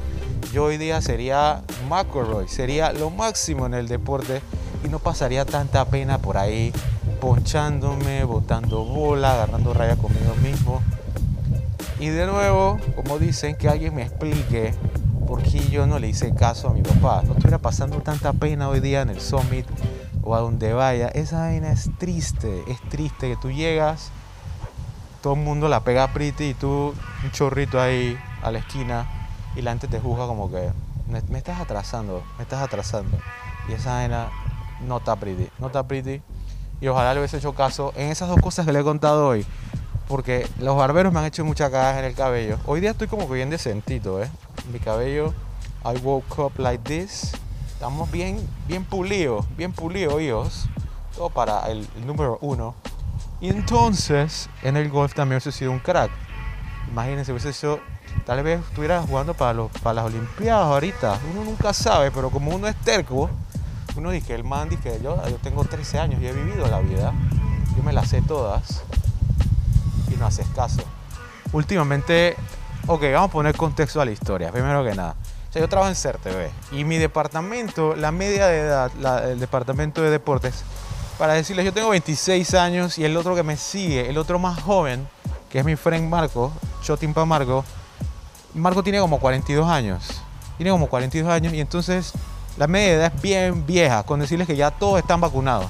yo 0.52 0.64
hoy 0.64 0.78
día 0.78 1.00
sería 1.00 1.62
McElroy, 1.88 2.48
sería 2.48 2.92
lo 2.92 3.10
máximo 3.10 3.66
en 3.66 3.74
el 3.74 3.88
deporte 3.88 4.40
y 4.84 4.88
no 4.88 4.98
pasaría 4.98 5.44
tanta 5.44 5.84
pena 5.86 6.18
por 6.18 6.36
ahí 6.36 6.72
ponchándome, 7.20 8.24
botando 8.24 8.84
bola, 8.84 9.32
agarrando 9.32 9.74
raya 9.74 9.96
conmigo 9.96 10.34
mismo. 10.42 10.82
Y 11.98 12.08
de 12.08 12.26
nuevo, 12.26 12.78
como 12.94 13.18
dicen, 13.18 13.56
que 13.56 13.68
alguien 13.68 13.94
me 13.94 14.02
explique 14.02 14.74
por 15.26 15.42
qué 15.42 15.66
yo 15.70 15.86
no 15.86 15.98
le 15.98 16.08
hice 16.08 16.34
caso 16.34 16.68
a 16.68 16.72
mi 16.72 16.82
papá. 16.82 17.22
No 17.24 17.32
estuviera 17.32 17.58
pasando 17.58 18.00
tanta 18.00 18.32
pena 18.32 18.68
hoy 18.68 18.80
día 18.80 19.02
en 19.02 19.08
el 19.08 19.20
summit 19.20 19.66
o 20.22 20.34
a 20.34 20.40
donde 20.40 20.72
vaya. 20.72 21.08
Esa 21.08 21.40
vaina 21.40 21.72
es 21.72 21.90
triste, 21.98 22.62
es 22.68 22.80
triste 22.90 23.30
que 23.30 23.36
tú 23.36 23.50
llegas, 23.50 24.10
todo 25.22 25.34
el 25.34 25.40
mundo 25.40 25.68
la 25.68 25.80
pega 25.80 26.12
pretty 26.12 26.50
y 26.50 26.54
tú 26.54 26.94
un 27.24 27.30
chorrito 27.32 27.80
ahí 27.80 28.16
a 28.42 28.50
la 28.50 28.58
esquina 28.58 29.15
y 29.56 29.62
la 29.62 29.72
gente 29.72 29.88
te 29.88 29.98
juzga 29.98 30.26
como 30.26 30.50
que 30.50 30.70
me, 31.08 31.20
me 31.22 31.38
estás 31.38 31.60
atrasando, 31.60 32.22
me 32.36 32.44
estás 32.44 32.62
atrasando. 32.62 33.18
Y 33.68 33.72
esa 33.72 33.94
vaina 33.94 34.28
no 34.86 34.98
está 34.98 35.16
pretty, 35.16 35.48
no 35.58 35.66
está 35.66 35.82
pretty 35.82 36.22
y 36.80 36.88
ojalá 36.88 37.14
le 37.14 37.20
hubiese 37.20 37.38
hecho 37.38 37.54
caso 37.54 37.92
en 37.96 38.10
esas 38.10 38.28
dos 38.28 38.40
cosas 38.40 38.66
que 38.66 38.72
le 38.72 38.80
he 38.80 38.84
contado 38.84 39.28
hoy. 39.28 39.46
Porque 40.08 40.46
los 40.60 40.76
barberos 40.76 41.12
me 41.12 41.18
han 41.18 41.24
hecho 41.24 41.44
muchas 41.44 41.70
cagadas 41.70 41.98
en 41.98 42.04
el 42.04 42.14
cabello. 42.14 42.58
Hoy 42.66 42.80
día 42.80 42.90
estoy 42.90 43.08
como 43.08 43.26
que 43.26 43.34
bien 43.34 43.50
decentito, 43.50 44.22
¿eh? 44.22 44.30
Mi 44.72 44.78
cabello, 44.78 45.34
I 45.84 45.98
woke 45.98 46.38
up 46.38 46.52
like 46.58 46.84
this. 46.84 47.32
Estamos 47.72 48.10
bien, 48.10 48.46
bien 48.68 48.84
pulidos, 48.84 49.44
bien 49.56 49.72
pulidos, 49.72 50.20
hijos. 50.20 50.68
Todo 51.16 51.30
para 51.30 51.68
el, 51.70 51.88
número 52.06 52.38
uno. 52.40 52.74
Y 53.40 53.48
entonces, 53.48 54.48
en 54.62 54.76
el 54.76 54.90
golf 54.90 55.14
también 55.14 55.36
hubiese 55.36 55.50
sido 55.50 55.72
un 55.72 55.80
crack. 55.80 56.10
Imagínense, 56.90 57.32
hubiese 57.32 57.52
sido, 57.52 57.80
tal 58.24 58.42
vez 58.42 58.60
estuviera 58.60 59.00
jugando 59.02 59.34
para, 59.34 59.52
los, 59.52 59.70
para 59.82 59.94
las 59.94 60.04
Olimpiadas 60.06 60.66
ahorita. 60.66 61.18
Uno 61.32 61.44
nunca 61.44 61.72
sabe, 61.72 62.10
pero 62.10 62.30
como 62.30 62.50
uno 62.54 62.66
es 62.66 62.76
terco, 62.76 63.30
uno 63.96 64.10
dice, 64.10 64.34
el 64.34 64.44
man 64.44 64.68
dice, 64.68 65.00
yo, 65.02 65.22
yo 65.28 65.36
tengo 65.36 65.64
13 65.64 65.98
años 65.98 66.20
y 66.20 66.26
he 66.26 66.32
vivido 66.32 66.66
la 66.66 66.80
vida, 66.80 67.12
yo 67.76 67.82
me 67.82 67.92
las 67.92 68.08
sé 68.08 68.22
todas 68.22 68.82
y 70.12 70.16
no 70.16 70.26
haces 70.26 70.46
caso. 70.54 70.82
Últimamente, 71.52 72.36
ok, 72.86 73.02
vamos 73.12 73.30
a 73.30 73.32
poner 73.32 73.56
contexto 73.56 74.00
a 74.00 74.04
la 74.04 74.10
historia, 74.10 74.50
primero 74.50 74.84
que 74.84 74.94
nada. 74.94 75.14
yo 75.54 75.68
trabajo 75.68 75.88
en 75.88 75.96
CERTV 75.96 76.50
y 76.72 76.84
mi 76.84 76.98
departamento, 76.98 77.96
la 77.96 78.12
media 78.12 78.46
de 78.48 78.58
edad, 78.58 79.30
el 79.30 79.40
departamento 79.40 80.02
de 80.02 80.10
deportes, 80.10 80.64
para 81.18 81.32
decirles, 81.32 81.64
yo 81.64 81.72
tengo 81.72 81.88
26 81.88 82.54
años 82.54 82.98
y 82.98 83.04
el 83.04 83.16
otro 83.16 83.34
que 83.34 83.42
me 83.42 83.56
sigue, 83.56 84.10
el 84.10 84.18
otro 84.18 84.38
más 84.38 84.60
joven, 84.60 85.08
que 85.48 85.60
es 85.60 85.64
mi 85.64 85.76
friend 85.76 86.10
Marco, 86.10 86.52
Chotimpa 86.82 87.24
Marco, 87.24 87.64
Marco 88.56 88.82
tiene 88.82 89.00
como 89.00 89.18
42 89.18 89.68
años. 89.68 90.22
Tiene 90.56 90.70
como 90.70 90.86
42 90.88 91.30
años 91.30 91.52
y 91.52 91.60
entonces 91.60 92.12
la 92.56 92.66
media 92.66 92.94
edad 92.94 93.12
es 93.14 93.22
bien 93.22 93.66
vieja, 93.66 94.02
con 94.04 94.20
decirles 94.20 94.46
que 94.46 94.56
ya 94.56 94.70
todos 94.70 94.98
están 94.98 95.20
vacunados. 95.20 95.66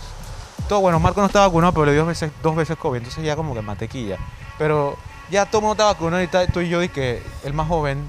Todo, 0.68 0.80
bueno, 0.80 0.98
Marco 1.00 1.20
no 1.20 1.26
está 1.26 1.40
vacunado, 1.40 1.72
pero 1.72 1.86
le 1.86 1.92
dio 1.92 2.00
dos 2.02 2.08
veces, 2.08 2.30
dos 2.42 2.54
veces 2.56 2.76
COVID, 2.76 2.98
entonces 2.98 3.24
ya 3.24 3.36
como 3.36 3.54
que 3.54 3.62
mantequilla. 3.62 4.16
Pero 4.58 4.96
ya 5.30 5.46
todo 5.46 5.58
el 5.58 5.62
mundo 5.66 5.72
está 5.82 5.84
vacunado 5.92 6.22
y 6.22 6.28
estoy 6.46 6.68
yo 6.68 6.82
y 6.82 6.88
que 6.88 7.22
el 7.44 7.52
más 7.52 7.68
joven. 7.68 8.04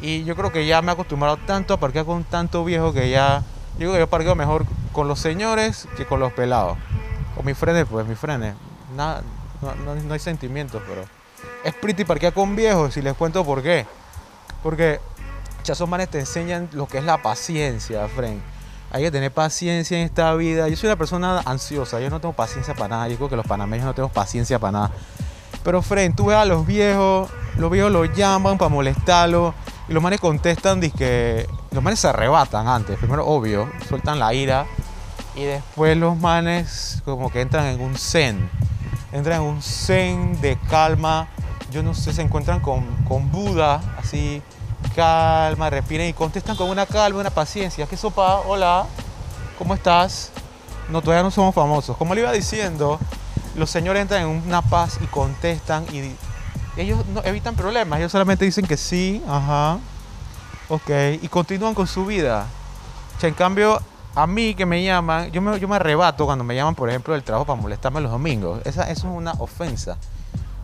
Y 0.00 0.24
yo 0.24 0.34
creo 0.34 0.50
que 0.50 0.66
ya 0.66 0.80
me 0.82 0.88
he 0.90 0.94
acostumbrado 0.94 1.36
tanto 1.36 1.74
a 1.74 1.76
parquear 1.80 2.06
con 2.06 2.24
tanto 2.24 2.64
viejo 2.64 2.92
que 2.94 3.10
ya. 3.10 3.42
Yo 3.74 3.78
creo 3.88 3.92
que 3.92 3.98
yo 4.00 4.06
parqueo 4.08 4.34
mejor 4.34 4.64
con 4.92 5.08
los 5.08 5.18
señores 5.20 5.86
que 5.96 6.06
con 6.06 6.20
los 6.20 6.32
pelados. 6.32 6.78
Con 7.36 7.44
mis 7.44 7.56
frenes, 7.56 7.86
pues 7.88 8.06
mis 8.06 8.18
frenes. 8.18 8.54
No, 8.96 9.16
no- 9.60 9.94
no 9.94 10.14
hay 10.14 10.18
sentimientos, 10.20 10.82
pero 10.88 11.04
es 11.64 11.74
pretty 11.74 12.04
parquear 12.04 12.32
con 12.32 12.56
viejos 12.56 12.96
y 12.96 13.02
les 13.02 13.14
cuento 13.14 13.44
por 13.44 13.62
qué. 13.62 13.86
Porque 14.62 15.00
esos 15.70 15.88
manes 15.88 16.08
te 16.08 16.18
enseñan 16.18 16.68
lo 16.72 16.86
que 16.86 16.98
es 16.98 17.04
la 17.04 17.22
paciencia, 17.22 18.06
friend. 18.08 18.40
Hay 18.92 19.04
que 19.04 19.10
tener 19.10 19.30
paciencia 19.30 19.96
en 19.98 20.04
esta 20.04 20.34
vida. 20.34 20.68
Yo 20.68 20.76
soy 20.76 20.88
una 20.88 20.96
persona 20.96 21.40
ansiosa, 21.44 22.00
yo 22.00 22.10
no 22.10 22.20
tengo 22.20 22.34
paciencia 22.34 22.74
para 22.74 22.88
nada. 22.88 23.08
Yo 23.08 23.16
creo 23.16 23.28
que 23.28 23.36
los 23.36 23.46
panameños 23.46 23.86
no 23.86 23.94
tenemos 23.94 24.12
paciencia 24.12 24.58
para 24.58 24.72
nada. 24.72 24.90
Pero, 25.62 25.80
friend, 25.82 26.16
tú 26.16 26.26
ves 26.26 26.36
a 26.36 26.44
los 26.44 26.66
viejos, 26.66 27.30
los 27.56 27.70
viejos 27.70 27.92
los 27.92 28.12
llaman 28.16 28.58
para 28.58 28.68
molestarlos 28.68 29.54
y 29.88 29.92
los 29.92 30.02
manes 30.02 30.20
contestan, 30.20 30.80
que 30.80 31.46
los 31.70 31.82
manes 31.82 32.00
se 32.00 32.08
arrebatan 32.08 32.66
antes. 32.66 32.98
Primero, 32.98 33.26
obvio, 33.26 33.70
sueltan 33.88 34.18
la 34.18 34.34
ira 34.34 34.66
y 35.36 35.44
después 35.44 35.96
los 35.96 36.16
manes 36.18 37.00
como 37.04 37.30
que 37.30 37.42
entran 37.42 37.66
en 37.66 37.80
un 37.80 37.94
zen. 37.96 38.50
Entran 39.12 39.42
en 39.42 39.46
un 39.46 39.62
zen 39.62 40.40
de 40.40 40.58
calma. 40.68 41.28
Yo 41.70 41.82
no 41.84 41.94
sé, 41.94 42.12
se 42.12 42.22
encuentran 42.22 42.60
con, 42.60 42.84
con 43.08 43.30
Buda, 43.30 43.80
así, 43.96 44.42
calma, 44.94 45.70
respiren 45.70 46.08
y 46.08 46.12
contestan 46.12 46.56
con 46.56 46.68
una 46.68 46.84
calma, 46.84 47.20
una 47.20 47.30
paciencia. 47.30 47.86
¿Qué 47.86 47.96
sopa? 47.96 48.40
Hola, 48.40 48.86
¿cómo 49.56 49.74
estás? 49.74 50.32
No, 50.88 51.00
todavía 51.00 51.22
no 51.22 51.30
somos 51.30 51.54
famosos. 51.54 51.96
Como 51.96 52.14
le 52.14 52.22
iba 52.22 52.32
diciendo, 52.32 52.98
los 53.54 53.70
señores 53.70 54.02
entran 54.02 54.22
en 54.22 54.28
una 54.28 54.62
paz 54.62 54.98
y 55.00 55.06
contestan 55.06 55.84
y 55.92 56.16
ellos 56.76 57.04
evitan 57.22 57.54
problemas. 57.54 58.00
Ellos 58.00 58.10
solamente 58.10 58.44
dicen 58.44 58.66
que 58.66 58.76
sí, 58.76 59.22
ajá, 59.28 59.78
ok, 60.68 60.90
y 61.22 61.28
continúan 61.28 61.74
con 61.74 61.86
su 61.86 62.04
vida. 62.04 62.46
En 63.22 63.34
cambio, 63.34 63.80
a 64.16 64.26
mí 64.26 64.54
que 64.54 64.66
me 64.66 64.82
llaman, 64.82 65.30
yo 65.30 65.40
me, 65.40 65.60
yo 65.60 65.68
me 65.68 65.76
arrebato 65.76 66.24
cuando 66.26 66.42
me 66.42 66.56
llaman, 66.56 66.74
por 66.74 66.88
ejemplo, 66.88 67.14
del 67.14 67.22
trabajo 67.22 67.46
para 67.46 67.60
molestarme 67.60 68.00
los 68.00 68.10
domingos. 68.10 68.60
Esa, 68.64 68.90
eso 68.90 69.08
es 69.08 69.14
una 69.14 69.32
ofensa. 69.38 69.96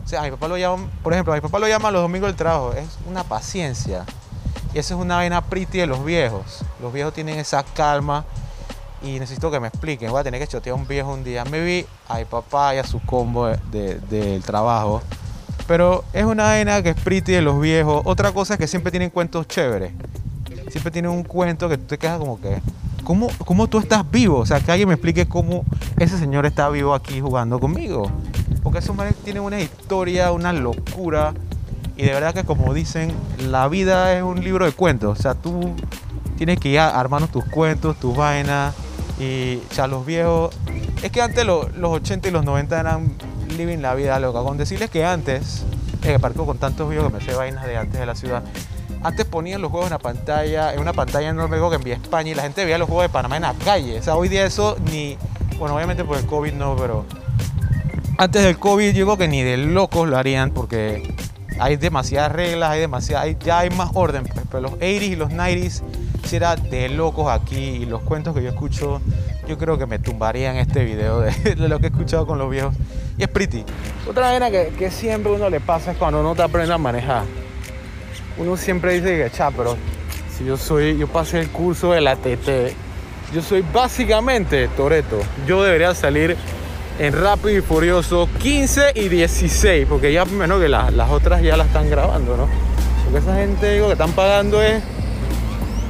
O 0.07 0.09
sea, 0.09 0.21
a 0.21 0.23
mi 0.23 0.31
papá 0.31 0.47
lo 0.47 0.57
llaman, 0.57 0.89
por 1.03 1.11
ejemplo, 1.11 1.33
a 1.33 1.35
mi 1.35 1.41
papá 1.41 1.59
lo 1.59 1.67
llaman 1.67 1.91
los 1.91 2.01
domingos 2.01 2.29
del 2.29 2.37
trabajo. 2.37 2.71
Es 2.71 2.87
una 3.09 3.25
paciencia. 3.25 4.05
Y 4.73 4.79
eso 4.79 4.95
es 4.95 5.01
una 5.01 5.17
vaina 5.17 5.41
pretty 5.41 5.79
de 5.79 5.85
los 5.85 6.05
viejos. 6.05 6.63
Los 6.81 6.93
viejos 6.93 7.13
tienen 7.13 7.37
esa 7.39 7.61
calma 7.63 8.23
y 9.03 9.19
necesito 9.19 9.51
que 9.51 9.59
me 9.59 9.67
expliquen. 9.67 10.09
Voy 10.11 10.21
a 10.21 10.23
tener 10.23 10.39
que 10.39 10.47
chotear 10.47 10.77
a 10.77 10.79
un 10.79 10.87
viejo 10.87 11.11
un 11.11 11.25
día. 11.25 11.43
Me 11.43 11.59
vi 11.59 11.85
a 12.07 12.19
mi 12.19 12.23
papá 12.25 12.73
y 12.73 12.77
a 12.77 12.85
su 12.85 13.01
combo 13.01 13.47
de- 13.47 13.57
de- 13.69 13.99
del 13.99 14.43
trabajo. 14.43 15.01
Pero 15.67 16.05
es 16.13 16.23
una 16.23 16.43
vaina 16.45 16.81
que 16.81 16.91
es 16.91 16.95
pretty 17.01 17.33
de 17.33 17.41
los 17.41 17.59
viejos. 17.59 18.01
Otra 18.05 18.31
cosa 18.31 18.53
es 18.53 18.59
que 18.61 18.67
siempre 18.67 18.91
tienen 18.91 19.09
cuentos 19.09 19.45
chéveres. 19.45 19.91
Siempre 20.69 20.89
tienen 20.89 21.11
un 21.11 21.23
cuento 21.23 21.67
que 21.67 21.77
tú 21.77 21.83
te 21.83 21.97
quedas 21.97 22.17
como 22.17 22.39
que. 22.39 22.61
¿Cómo, 23.03 23.27
¿Cómo 23.45 23.67
tú 23.67 23.79
estás 23.79 24.09
vivo? 24.09 24.39
O 24.39 24.45
sea, 24.45 24.59
que 24.61 24.71
alguien 24.71 24.87
me 24.87 24.95
explique 24.95 25.27
cómo 25.27 25.63
ese 25.97 26.17
señor 26.17 26.45
está 26.45 26.69
vivo 26.69 26.93
aquí 26.93 27.19
jugando 27.19 27.59
conmigo. 27.59 28.09
Porque 28.63 28.79
esos 28.79 28.93
manes 28.95 29.13
tienen 29.27 29.43
una 29.43 29.59
historia, 29.59 30.31
una 30.31 30.53
locura. 30.53 31.33
Y 31.97 32.03
de 32.03 32.13
verdad 32.13 32.33
que 32.33 32.45
como 32.45 32.73
dicen, 32.73 33.11
la 33.49 33.67
vida 33.67 34.15
es 34.15 34.23
un 34.23 34.41
libro 34.41 34.63
de 34.63 34.71
cuentos. 34.71 35.19
O 35.19 35.21
sea, 35.21 35.33
tú 35.33 35.73
tienes 36.37 36.57
que 36.61 36.69
ir 36.69 36.79
armando 36.79 37.27
tus 37.27 37.43
cuentos, 37.43 37.99
tus 37.99 38.15
vainas. 38.15 38.73
Y 39.19 39.59
o 39.69 39.73
los 39.87 40.05
viejos... 40.05 40.55
Es 41.03 41.11
que 41.11 41.21
antes 41.21 41.43
lo- 41.45 41.67
los 41.75 41.91
80 41.91 42.29
y 42.29 42.31
los 42.31 42.45
90 42.45 42.79
eran 42.79 43.11
living 43.57 43.79
la 43.79 43.95
vida 43.95 44.17
loca. 44.21 44.39
Con 44.43 44.57
decirles 44.57 44.89
que 44.89 45.03
antes, 45.03 45.65
eh, 46.03 46.13
que 46.13 46.19
parco 46.19 46.45
con 46.45 46.57
tantos 46.57 46.89
viejos 46.89 47.11
que 47.11 47.17
me 47.17 47.21
sé 47.25 47.33
vainas 47.33 47.65
de 47.65 47.75
antes 47.75 47.99
de 47.99 48.05
la 48.05 48.15
ciudad. 48.15 48.43
Antes 49.03 49.25
ponían 49.25 49.61
los 49.61 49.71
juegos 49.71 49.87
en 49.87 49.93
la 49.93 49.99
pantalla, 49.99 50.73
en 50.73 50.79
una 50.79 50.93
pantalla 50.93 51.27
enorme 51.27 51.57
que 51.69 51.75
envía 51.75 51.95
España 51.95 52.31
y 52.31 52.33
la 52.35 52.43
gente 52.43 52.63
veía 52.63 52.77
los 52.77 52.87
juegos 52.87 53.03
de 53.03 53.09
Panamá 53.09 53.35
en 53.35 53.41
la 53.43 53.53
calle. 53.55 53.99
O 53.99 54.03
sea, 54.03 54.15
hoy 54.15 54.29
día 54.29 54.45
eso 54.45 54.77
ni... 54.89 55.17
Bueno, 55.59 55.75
obviamente 55.75 56.05
por 56.05 56.17
el 56.17 56.25
COVID 56.25 56.53
no, 56.53 56.77
pero 56.77 57.03
antes 58.17 58.43
del 58.43 58.57
COVID 58.57 58.93
yo 58.93 59.17
que 59.17 59.27
ni 59.27 59.43
de 59.43 59.57
locos 59.57 60.07
lo 60.07 60.17
harían 60.17 60.51
porque 60.51 61.13
hay 61.59 61.75
demasiadas 61.75 62.31
reglas, 62.31 62.71
hay 62.71 62.79
demasiada, 62.81 63.23
hay- 63.23 63.37
ya 63.43 63.59
hay 63.59 63.69
más 63.69 63.91
orden. 63.93 64.27
Pero 64.49 64.61
los 64.61 64.71
80s 64.73 65.01
y 65.11 65.15
los 65.15 65.31
90s 65.31 65.83
sí 66.25 66.35
era 66.35 66.55
de 66.55 66.89
locos 66.89 67.29
aquí 67.31 67.57
y 67.57 67.85
los 67.85 68.01
cuentos 68.01 68.35
que 68.35 68.43
yo 68.43 68.49
escucho 68.49 69.01
yo 69.47 69.57
creo 69.57 69.77
que 69.77 69.85
me 69.85 69.97
tumbarían 69.97 70.57
este 70.57 70.83
video 70.83 71.19
de, 71.45 71.55
lo 71.69 71.79
que 71.79 71.87
he 71.87 71.89
escuchado 71.89 72.27
con 72.27 72.37
los 72.37 72.49
viejos. 72.51 72.75
Y 73.17 73.23
es 73.23 73.29
pretty. 73.29 73.63
Otra 74.07 74.31
vaina 74.31 74.51
que, 74.51 74.73
que 74.77 74.91
siempre 74.91 75.31
uno 75.31 75.49
le 75.49 75.59
pasa 75.61 75.91
es 75.91 75.97
cuando 75.97 76.19
uno 76.19 76.35
te 76.35 76.41
aprende 76.43 76.73
a 76.73 76.77
manejar. 76.77 77.23
Uno 78.37 78.57
siempre 78.57 78.93
dice 78.93 79.17
que, 79.23 79.31
cha, 79.31 79.49
pero 79.51 79.77
si 80.37 80.45
yo 80.45 80.57
soy, 80.57 80.97
yo 80.97 81.07
pasé 81.07 81.39
el 81.39 81.49
curso 81.49 81.93
de 81.93 82.01
la 82.01 82.15
TT, 82.15 82.73
yo 83.33 83.41
soy 83.41 83.63
básicamente 83.73 84.67
Toreto. 84.69 85.19
Yo 85.47 85.63
debería 85.63 85.95
salir 85.95 86.35
en 86.99 87.13
Rápido 87.13 87.57
y 87.57 87.61
Furioso 87.61 88.27
15 88.39 88.91
y 88.95 89.07
16, 89.09 89.85
porque 89.87 90.11
ya 90.11 90.25
menos 90.25 90.59
que 90.61 90.67
la- 90.69 90.89
las 90.91 91.09
otras 91.11 91.41
ya 91.41 91.55
la 91.57 91.63
están 91.65 91.89
grabando, 91.89 92.35
¿no? 92.37 92.47
Porque 93.03 93.19
esa 93.19 93.35
gente 93.35 93.73
digo 93.73 93.87
que 93.87 93.93
están 93.93 94.11
pagando 94.13 94.61
es 94.61 94.81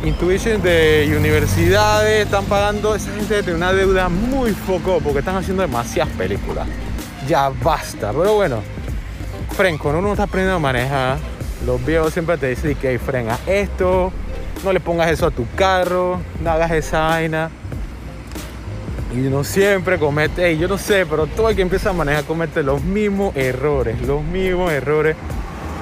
Intuition 0.03 0.61
de 0.61 1.11
universidades, 1.17 2.25
están 2.25 2.45
pagando, 2.45 2.93
esa 2.93 3.11
gente 3.13 3.41
tiene 3.41 3.57
una 3.57 3.73
deuda 3.73 4.09
muy 4.09 4.51
foco 4.51 4.99
porque 5.03 5.19
están 5.19 5.35
haciendo 5.37 5.63
demasiadas 5.63 6.13
películas. 6.13 6.67
Ya 7.27 7.49
basta, 7.63 8.11
pero 8.13 8.35
bueno, 8.35 8.59
Fren, 9.55 9.77
cuando 9.79 9.99
uno 9.99 10.11
está 10.11 10.23
aprendiendo 10.23 10.57
a 10.57 10.59
manejar, 10.59 11.17
los 11.65 11.83
viejos 11.83 12.13
siempre 12.13 12.37
te 12.37 12.47
dicen 12.49 12.75
que 12.75 12.99
frena 12.99 13.39
esto, 13.47 14.11
no 14.63 14.71
le 14.71 14.79
pongas 14.79 15.09
eso 15.09 15.25
a 15.25 15.31
tu 15.31 15.47
carro, 15.55 16.19
no 16.43 16.51
hagas 16.51 16.71
esa 16.71 16.99
vaina. 17.07 17.49
Y 19.15 19.25
uno 19.27 19.43
siempre 19.43 19.97
comete, 19.97 20.47
ey, 20.47 20.57
yo 20.57 20.67
no 20.67 20.77
sé, 20.77 21.05
pero 21.05 21.27
todo 21.27 21.49
el 21.49 21.55
que 21.55 21.61
empieza 21.61 21.91
a 21.91 21.93
manejar 21.93 22.25
comete 22.25 22.61
los 22.61 22.83
mismos 22.83 23.35
errores, 23.35 24.01
los 24.01 24.23
mismos 24.23 24.71
errores. 24.71 25.15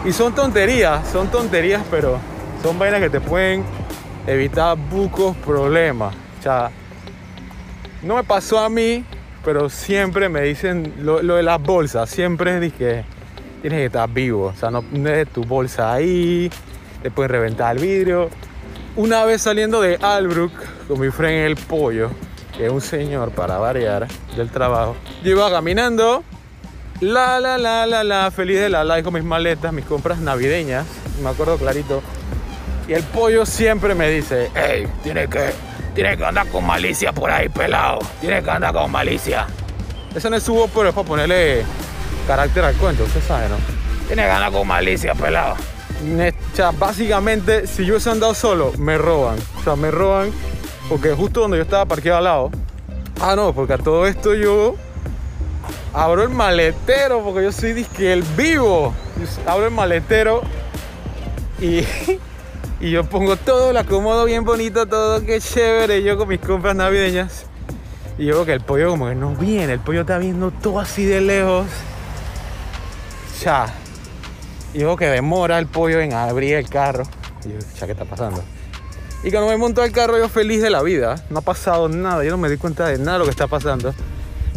Y 0.06 0.12
son 0.12 0.36
tonterías, 0.36 1.08
son 1.10 1.30
tonterías, 1.30 1.84
pero 1.90 2.20
son 2.62 2.78
vainas 2.78 3.02
que 3.02 3.10
te 3.10 3.20
pueden 3.20 3.64
evitar 4.28 4.78
bucos 4.78 5.36
problemas. 5.38 6.14
O 6.40 6.44
sea, 6.44 6.70
no 8.04 8.16
me 8.16 8.24
pasó 8.24 8.60
a 8.60 8.70
mí, 8.70 9.04
pero 9.44 9.70
siempre 9.70 10.30
me 10.30 10.42
dicen 10.42 10.94
lo, 11.00 11.24
lo 11.24 11.36
de 11.36 11.44
las 11.44 11.62
bolsas, 11.62 12.10
siempre 12.10 12.66
es 12.66 12.74
que 12.74 13.04
tienes 13.62 13.80
que 13.80 13.86
estar 13.86 14.08
vivo, 14.08 14.46
o 14.48 14.54
sea, 14.54 14.70
no 14.70 14.84
dejes 14.92 15.30
tu 15.30 15.44
bolsa 15.44 15.92
ahí, 15.92 16.52
te 17.02 17.10
pueden 17.10 17.32
reventar 17.32 17.76
el 17.76 17.82
vidrio. 17.82 18.30
Una 18.96 19.26
vez 19.26 19.42
saliendo 19.42 19.82
de 19.82 19.98
Albrook 20.02 20.52
con 20.88 21.00
mi 21.00 21.10
friend 21.10 21.48
el 21.48 21.56
pollo, 21.56 22.12
que 22.58 22.70
un 22.70 22.82
señor 22.82 23.32
para 23.32 23.58
variar 23.58 24.08
del 24.36 24.50
trabajo, 24.50 24.96
yo 25.24 25.32
iba 25.32 25.50
caminando, 25.50 26.24
la 27.02 27.40
la 27.40 27.58
la 27.58 27.86
la 27.86 28.04
la, 28.04 28.32
feliz 28.32 28.60
de 28.60 28.70
la 28.70 28.84
life 28.84 29.04
con 29.04 29.14
mis 29.14 29.24
maletas, 29.24 29.74
mis 29.74 29.86
compras 29.86 30.20
navideñas, 30.20 30.86
me 31.22 31.30
acuerdo 31.30 31.58
clarito. 31.58 32.02
Y 32.88 32.94
el 32.94 33.04
pollo 33.04 33.46
siempre 33.46 33.96
me 33.96 34.10
dice, 34.10 34.52
hey, 34.56 34.88
tienes 35.04 35.28
que, 35.28 35.52
tienes 35.96 36.18
que 36.18 36.26
andar 36.26 36.48
con 36.50 36.66
malicia 36.66 37.12
por 37.12 37.32
ahí, 37.32 37.50
pelado. 37.50 38.00
Tienes 38.22 38.44
que 38.44 38.52
andar 38.52 38.74
con 38.74 38.92
malicia. 38.92 39.48
Eso 40.14 40.30
no 40.30 40.36
es 40.36 40.44
su 40.44 40.54
voz, 40.54 40.70
pero 40.74 40.90
es 40.90 40.96
para 40.96 41.08
ponerle 41.08 41.64
carácter 42.28 42.64
al 42.64 42.76
cuento, 42.76 43.04
usted 43.04 43.22
sabe, 43.22 43.50
¿no? 43.50 43.56
Tienes 44.08 44.26
que 44.26 44.32
andar 44.32 44.52
con 44.52 44.68
malicia, 44.68 45.16
pelado. 45.16 45.56
O 45.56 46.56
sea, 46.56 46.72
básicamente, 46.72 47.66
si 47.66 47.86
yo 47.86 47.94
hubiese 47.94 48.12
andado 48.12 48.36
solo, 48.36 48.72
me 48.78 48.98
roban. 48.98 49.38
O 49.60 49.64
sea, 49.64 49.76
me 49.76 49.90
roban 49.90 50.32
porque 50.90 51.14
justo 51.14 51.42
donde 51.42 51.58
yo 51.58 51.64
estaba 51.64 51.86
parqueado 51.86 52.18
al 52.18 52.24
lado. 52.24 52.52
Ah, 53.22 53.36
no, 53.36 53.54
porque 53.54 53.74
a 53.74 53.78
todo 53.78 54.06
esto 54.08 54.34
yo 54.34 54.76
abro 55.94 56.24
el 56.24 56.30
maletero, 56.30 57.24
porque 57.24 57.44
yo 57.44 57.52
soy 57.52 57.74
disque 57.74 58.14
el 58.14 58.24
vivo. 58.24 58.94
Yo 59.18 59.52
abro 59.52 59.66
el 59.66 59.72
maletero 59.72 60.42
y, 61.60 61.84
y 62.80 62.92
yo 62.92 63.04
pongo 63.06 63.38
todo, 63.38 63.74
lo 63.74 63.80
acomodo 63.80 64.26
bien 64.26 64.44
bonito, 64.44 64.86
todo 64.86 65.22
que 65.26 65.40
chévere, 65.40 66.04
yo 66.04 66.18
con 66.18 66.28
mis 66.28 66.40
compras 66.40 66.76
navideñas. 66.76 67.46
Y 68.18 68.26
yo 68.26 68.46
que 68.46 68.54
el 68.54 68.62
pollo 68.62 68.90
como 68.92 69.10
que 69.10 69.16
no 69.16 69.36
viene, 69.36 69.74
el 69.74 69.80
pollo 69.80 70.02
está 70.02 70.18
viendo 70.18 70.52
todo 70.52 70.80
así 70.80 71.04
de 71.04 71.20
lejos. 71.20 71.68
Ya. 73.44 73.74
Y 74.74 74.80
veo 74.80 74.96
que 74.96 75.08
demora 75.08 75.58
el 75.60 75.68
pollo 75.68 76.00
en 76.00 76.14
abrir 76.14 76.56
el 76.56 76.70
carro. 76.70 77.04
Y 77.44 77.50
yo, 77.50 77.60
ya, 77.78 77.86
¿qué 77.86 77.92
está 77.92 78.06
pasando? 78.06 78.42
Y 79.26 79.32
cuando 79.32 79.50
me 79.50 79.58
monto 79.58 79.82
al 79.82 79.92
carro, 79.92 80.20
yo 80.20 80.30
feliz 80.30 80.62
de 80.62 80.70
la 80.70 80.84
vida. 80.84 81.16
No 81.32 81.40
ha 81.40 81.42
pasado 81.42 81.90
nada, 81.90 82.24
yo 82.24 82.30
no 82.30 82.38
me 82.38 82.48
di 82.48 82.58
cuenta 82.58 82.86
de 82.86 83.00
nada 83.00 83.14
de 83.14 83.20
lo 83.20 83.26
que 83.26 83.32
está 83.32 83.48
pasando. 83.48 83.92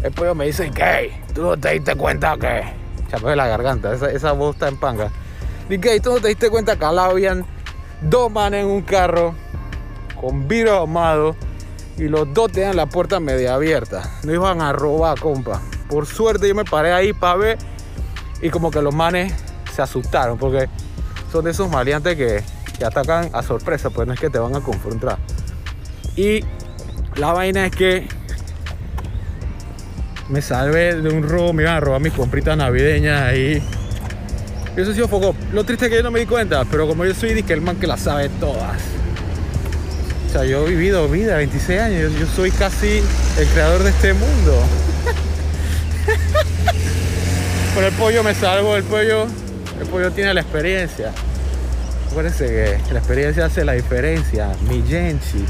El 0.03 0.13
pollo 0.13 0.35
me 0.35 0.45
dice, 0.45 0.71
¿qué? 0.71 1.23
¿Tú 1.35 1.41
no 1.41 1.57
te 1.57 1.71
diste 1.71 1.97
cuenta 1.97 2.37
que? 2.37 2.65
Chapé 3.11 3.35
la 3.35 3.47
garganta, 3.47 3.95
esa, 3.95 4.11
esa 4.11 4.33
voz 4.33 4.57
está 4.57 4.69
en 4.69 4.77
panga. 4.77 5.11
Dice. 5.71 6.01
¿Tú 6.01 6.11
no 6.11 6.21
te 6.21 6.29
diste 6.29 6.51
cuenta 6.51 6.79
que 6.79 6.85
al 6.85 6.99
habían 6.99 7.47
dos 8.03 8.31
manes 8.31 8.65
en 8.65 8.71
un 8.71 8.83
carro 8.83 9.35
con 10.21 10.47
vidrio 10.47 10.75
ahumado 10.75 11.35
y 11.97 12.05
los 12.05 12.31
dos 12.35 12.53
tenían 12.53 12.77
la 12.77 12.85
puerta 12.85 13.21
media 13.21 13.55
abierta? 13.55 14.19
No 14.23 14.35
iban 14.35 14.61
a 14.61 14.75
robar, 14.75 15.19
compa. 15.19 15.63
Por 15.89 16.05
suerte 16.05 16.47
yo 16.47 16.55
me 16.55 16.67
paré 16.67 16.93
ahí 16.93 17.15
para 17.15 17.37
ver 17.37 17.59
y 18.43 18.51
como 18.51 18.71
que 18.71 18.83
los 18.83 18.95
manes 18.95 19.33
se 19.75 19.81
asustaron 19.81 20.37
porque 20.37 20.69
son 21.33 21.47
de 21.47 21.53
esos 21.53 21.71
maleantes 21.71 22.17
que, 22.17 22.43
que 22.79 22.85
atacan 22.85 23.31
a 23.33 23.43
sorpresa, 23.43 23.91
pues 23.91 24.07
no 24.07 24.15
es 24.15 24.21
que 24.21 24.31
te 24.31 24.39
van 24.39 24.55
a 24.55 24.61
confrontar. 24.61 25.19
Y 26.17 26.41
la 27.17 27.33
vaina 27.33 27.67
es 27.67 27.73
que 27.73 28.09
me 30.29 30.43
salvé 30.43 30.95
de 30.95 31.09
un 31.09 31.29
robo, 31.29 31.53
me 31.53 31.63
iban 31.63 31.77
a 31.77 31.81
robar 31.81 32.01
mis 32.01 32.13
compritas 32.13 32.57
navideñas 32.57 33.23
ahí. 33.23 33.63
Y 34.77 34.81
eso 34.81 34.93
ha 34.93 34.95
sido 34.95 35.09
foco. 35.09 35.35
Lo 35.53 35.65
triste 35.65 35.87
es 35.87 35.91
que 35.91 35.97
yo 35.97 36.03
no 36.03 36.11
me 36.11 36.21
di 36.21 36.27
cuenta, 36.27 36.65
pero 36.71 36.87
como 36.87 37.05
yo 37.05 37.15
soy 37.15 37.35
disque 37.35 37.53
el 37.53 37.61
man 37.61 37.77
que 37.77 37.87
la 37.87 37.97
sabe 37.97 38.29
todas. 38.41 38.81
O 40.29 40.31
sea, 40.31 40.45
yo 40.45 40.67
he 40.67 40.71
vivido 40.71 41.09
vida, 41.09 41.37
26 41.37 41.81
años, 41.81 42.13
yo, 42.19 42.27
soy 42.27 42.51
casi 42.51 43.03
el 43.39 43.49
creador 43.49 43.83
de 43.83 43.91
este 43.91 44.13
mundo. 44.13 44.55
Con 47.75 47.85
el 47.85 47.93
pollo 47.93 48.23
me 48.23 48.35
salvo, 48.35 48.77
el 48.77 48.85
pollo, 48.85 49.27
el 49.81 49.87
pollo 49.87 50.13
tiene 50.13 50.35
la 50.35 50.43
experiencia. 50.43 51.13
Acuérdense 52.11 52.47
que 52.47 52.93
la 52.93 52.99
experiencia 52.99 53.45
hace 53.45 53.65
la 53.65 53.73
diferencia, 53.73 54.51
mi 54.69 54.83
Genchi. 54.83 55.45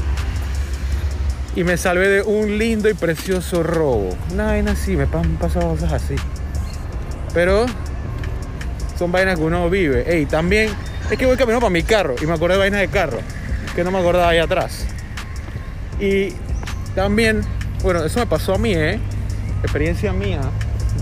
Y 1.55 1.63
me 1.63 1.77
salvé 1.77 2.07
de 2.07 2.21
un 2.21 2.57
lindo 2.57 2.89
y 2.89 2.93
precioso 2.93 3.63
robo. 3.63 4.15
Una 4.31 4.45
vaina 4.45 4.71
así, 4.73 4.95
me 4.95 5.03
han 5.03 5.37
pasado 5.37 5.69
cosas 5.69 5.93
así. 5.93 6.15
Pero 7.33 7.65
son 8.97 9.11
vainas 9.11 9.37
que 9.37 9.43
uno 9.43 9.69
vive. 9.69 10.03
Ey, 10.13 10.25
también 10.25 10.69
es 11.09 11.17
que 11.17 11.25
voy 11.25 11.37
caminando 11.37 11.61
para 11.61 11.71
mi 11.71 11.83
carro 11.83 12.15
y 12.21 12.25
me 12.25 12.33
acordé 12.33 12.55
de 12.55 12.59
vainas 12.59 12.81
de 12.81 12.87
carro 12.89 13.19
que 13.75 13.83
no 13.83 13.91
me 13.91 13.99
acordaba 13.99 14.29
ahí 14.29 14.39
atrás. 14.39 14.85
Y 15.99 16.33
también, 16.95 17.41
bueno, 17.81 18.03
eso 18.03 18.19
me 18.19 18.25
pasó 18.25 18.55
a 18.55 18.57
mí, 18.57 18.73
¿eh? 18.73 18.99
Experiencia 19.63 20.11
mía. 20.13 20.41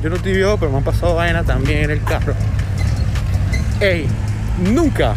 Yo 0.02 0.10
no 0.10 0.18
estoy 0.18 0.34
viejo, 0.34 0.58
pero 0.58 0.72
me 0.72 0.78
han 0.78 0.84
pasado 0.84 1.16
vainas 1.16 1.46
también 1.46 1.86
en 1.86 1.92
el 1.92 2.04
carro. 2.04 2.34
Ey, 3.80 4.08
nunca, 4.60 5.16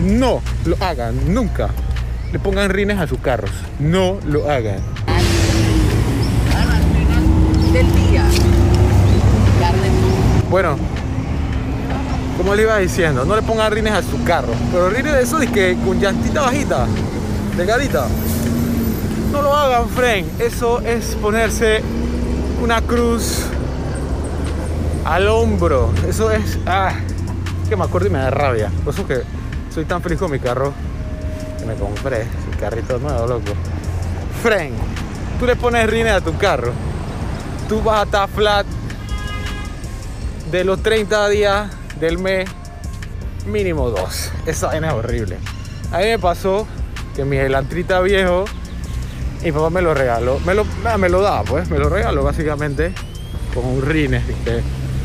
no 0.00 0.42
lo 0.64 0.76
hagan, 0.80 1.34
nunca 1.34 1.70
le 2.32 2.38
pongan 2.38 2.70
rines 2.70 2.98
a 2.98 3.06
sus 3.06 3.18
carros. 3.20 3.50
No 3.78 4.18
lo 4.26 4.50
hagan. 4.50 4.80
Bueno, 10.50 10.76
como 12.36 12.54
le 12.54 12.62
iba 12.62 12.78
diciendo, 12.78 13.24
no 13.24 13.36
le 13.36 13.42
pongan 13.42 13.72
rines 13.72 13.92
a 13.92 14.02
su 14.02 14.22
carro. 14.24 14.52
Pero 14.72 14.90
rines 14.90 15.12
de 15.12 15.22
eso 15.22 15.38
de 15.38 15.46
que 15.48 15.76
con 15.84 16.00
llantita 16.00 16.42
bajita, 16.42 16.86
delgadita. 17.56 18.06
No 19.32 19.42
lo 19.42 19.54
hagan, 19.54 19.88
friend. 19.88 20.40
Eso 20.40 20.80
es 20.80 21.14
ponerse 21.16 21.82
una 22.62 22.80
cruz 22.82 23.44
al 25.04 25.28
hombro. 25.28 25.92
Eso 26.06 26.30
es. 26.30 26.58
Ah, 26.66 26.92
que 27.68 27.76
me 27.76 27.84
acuerdo 27.84 28.08
y 28.08 28.10
me 28.10 28.18
da 28.18 28.30
rabia. 28.30 28.70
Eso 28.86 29.06
que 29.06 29.22
soy 29.70 29.84
tan 29.84 30.02
feliz 30.02 30.18
con 30.18 30.30
mi 30.30 30.38
carro 30.38 30.72
que 31.58 31.66
me 31.66 31.74
compré. 31.74 32.22
El 32.22 32.58
carrito 32.58 32.98
nuevo, 32.98 33.26
loco. 33.26 33.52
Friend, 34.42 34.74
tú 35.38 35.46
le 35.46 35.56
pones 35.56 35.88
rines 35.88 36.12
a 36.12 36.20
tu 36.20 36.36
carro. 36.36 36.72
Tú 37.68 37.82
vas 37.82 38.00
a 38.00 38.02
estar 38.04 38.28
flat 38.28 38.66
de 40.50 40.64
los 40.64 40.82
30 40.82 41.28
días 41.28 41.70
del 42.00 42.18
mes, 42.18 42.48
mínimo 43.46 43.90
dos. 43.90 44.32
Esa 44.46 44.68
vaina 44.68 44.88
es 44.88 44.94
horrible. 44.94 45.36
A 45.92 45.98
mí 45.98 46.04
me 46.04 46.18
pasó 46.18 46.66
que 47.14 47.24
mi 47.24 47.36
elantrita 47.36 48.00
viejo, 48.00 48.44
mi 49.42 49.52
papá 49.52 49.70
me 49.70 49.82
lo 49.82 49.92
regaló. 49.92 50.40
Me 50.40 50.54
lo, 50.54 50.64
me 50.98 51.08
lo 51.08 51.20
da, 51.20 51.42
pues. 51.42 51.68
Me 51.70 51.78
lo 51.78 51.88
regaló 51.88 52.22
básicamente 52.22 52.92
con 53.54 53.64
un 53.66 53.82
rines 53.82 54.26
de, 54.44 54.62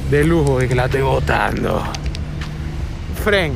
de 0.09 0.23
lujo 0.23 0.61
y 0.61 0.67
que 0.67 0.75
la 0.75 0.85
estoy 0.85 1.01
botando. 1.01 1.83
Fren, 3.23 3.53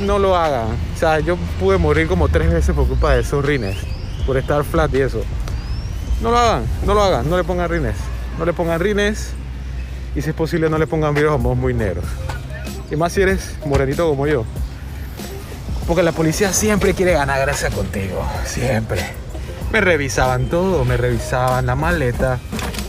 no 0.00 0.18
lo 0.18 0.36
hagan. 0.36 0.68
O 0.94 0.98
sea, 0.98 1.20
yo 1.20 1.36
pude 1.60 1.78
morir 1.78 2.08
como 2.08 2.28
tres 2.28 2.52
veces 2.52 2.74
por 2.74 2.86
culpa 2.86 3.14
de 3.14 3.20
esos 3.20 3.44
rines. 3.44 3.76
Por 4.26 4.36
estar 4.36 4.64
flat 4.64 4.92
y 4.94 5.00
eso. 5.00 5.22
No 6.20 6.30
lo 6.30 6.38
hagan, 6.38 6.64
no 6.84 6.94
lo 6.94 7.02
hagan, 7.02 7.28
no 7.28 7.36
le 7.36 7.44
pongan 7.44 7.68
rines. 7.68 7.96
No 8.38 8.44
le 8.44 8.52
pongan 8.52 8.80
rines 8.80 9.32
y 10.14 10.22
si 10.22 10.30
es 10.30 10.34
posible 10.34 10.70
no 10.70 10.78
le 10.78 10.86
pongan 10.86 11.14
vidrios 11.14 11.38
muy 11.38 11.74
negros. 11.74 12.04
Y 12.90 12.96
más 12.96 13.12
si 13.12 13.22
eres 13.22 13.56
morenito 13.66 14.08
como 14.08 14.26
yo. 14.26 14.44
Porque 15.86 16.02
la 16.02 16.12
policía 16.12 16.52
siempre 16.52 16.94
quiere 16.94 17.12
ganar 17.12 17.40
gracias 17.40 17.74
contigo. 17.74 18.26
Siempre. 18.44 19.02
Me 19.72 19.80
revisaban 19.80 20.46
todo, 20.46 20.84
me 20.84 20.96
revisaban 20.96 21.66
la 21.66 21.74
maleta. 21.74 22.38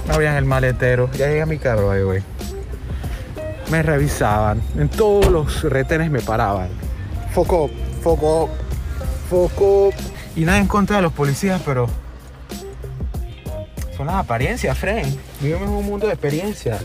Me 0.08 0.14
abrían 0.14 0.36
el 0.36 0.46
maletero. 0.46 1.10
Ya 1.14 1.28
llegué 1.28 1.42
a 1.42 1.46
mi 1.46 1.58
carro 1.58 1.92
ahí, 1.92 2.04
güey. 2.04 2.24
Me 3.70 3.84
revisaban. 3.84 4.62
En 4.78 4.88
todos 4.88 5.28
los 5.28 5.64
retenes 5.64 6.10
me 6.10 6.22
paraban. 6.22 6.70
Foco, 7.38 7.70
foco, 8.02 8.50
foco. 9.30 9.92
Y 10.36 10.44
nada 10.44 10.58
en 10.58 10.66
contra 10.66 10.96
de 10.96 11.04
los 11.04 11.14
policías, 11.14 11.62
pero 11.64 11.86
son 13.96 14.08
las 14.08 14.16
apariencias, 14.16 14.76
Fren. 14.76 15.06
Vivimos 15.40 15.68
en 15.68 15.70
un 15.70 15.86
mundo 15.86 16.08
de 16.08 16.14
experiencia. 16.14 16.80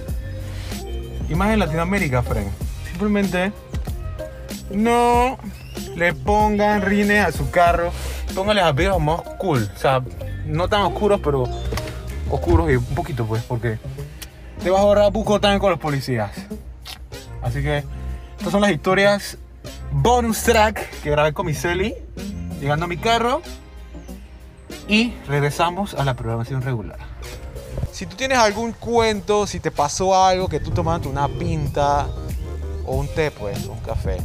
Y 1.26 1.34
más 1.34 1.54
en 1.54 1.58
Latinoamérica, 1.58 2.22
Fren. 2.22 2.50
Simplemente 2.86 3.50
no 4.70 5.38
le 5.96 6.12
pongan 6.12 6.82
rines 6.82 7.24
a 7.24 7.32
su 7.32 7.50
carro. 7.50 7.90
Pónganle 8.34 8.60
a 8.60 8.72
vidrios 8.72 9.00
más 9.00 9.22
cool. 9.38 9.70
O 9.74 9.78
sea, 9.78 10.02
no 10.44 10.68
tan 10.68 10.82
oscuros, 10.82 11.18
pero 11.24 11.44
oscuros 12.28 12.70
y 12.70 12.76
un 12.76 12.84
poquito, 12.94 13.24
pues, 13.24 13.42
porque 13.44 13.78
te 14.62 14.68
vas 14.68 14.80
a 14.80 14.82
ahorrar 14.82 15.12
buco 15.12 15.40
también 15.40 15.60
con 15.60 15.70
los 15.70 15.80
policías. 15.80 16.30
Así 17.40 17.62
que 17.62 17.84
estas 18.36 18.52
son 18.52 18.60
las 18.60 18.70
historias 18.70 19.38
bonus 19.92 20.42
track 20.42 21.00
que 21.02 21.10
grabé 21.10 21.32
con 21.32 21.46
mi 21.46 21.54
Celi, 21.54 21.94
llegando 22.60 22.84
a 22.84 22.88
mi 22.88 22.96
carro. 22.96 23.42
Y 24.88 25.14
regresamos 25.28 25.94
a 25.94 26.04
la 26.04 26.14
programación 26.14 26.60
regular. 26.62 26.98
Si 27.92 28.06
tú 28.06 28.16
tienes 28.16 28.38
algún 28.38 28.72
cuento, 28.72 29.46
si 29.46 29.60
te 29.60 29.70
pasó 29.70 30.16
algo, 30.24 30.48
que 30.48 30.60
tú 30.60 30.70
tomaste 30.70 31.08
una 31.08 31.28
pinta 31.28 32.06
o 32.84 32.96
un 32.96 33.06
té, 33.08 33.30
pues, 33.30 33.66
un 33.66 33.78
café, 33.80 34.18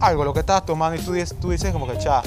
algo, 0.00 0.24
lo 0.24 0.34
que 0.34 0.40
estabas 0.40 0.66
tomando 0.66 1.00
y 1.00 1.04
tú, 1.04 1.12
dices- 1.12 1.34
tú 1.40 1.50
dices 1.50 1.72
como 1.72 1.86
que, 1.86 1.96
cha, 1.98 2.22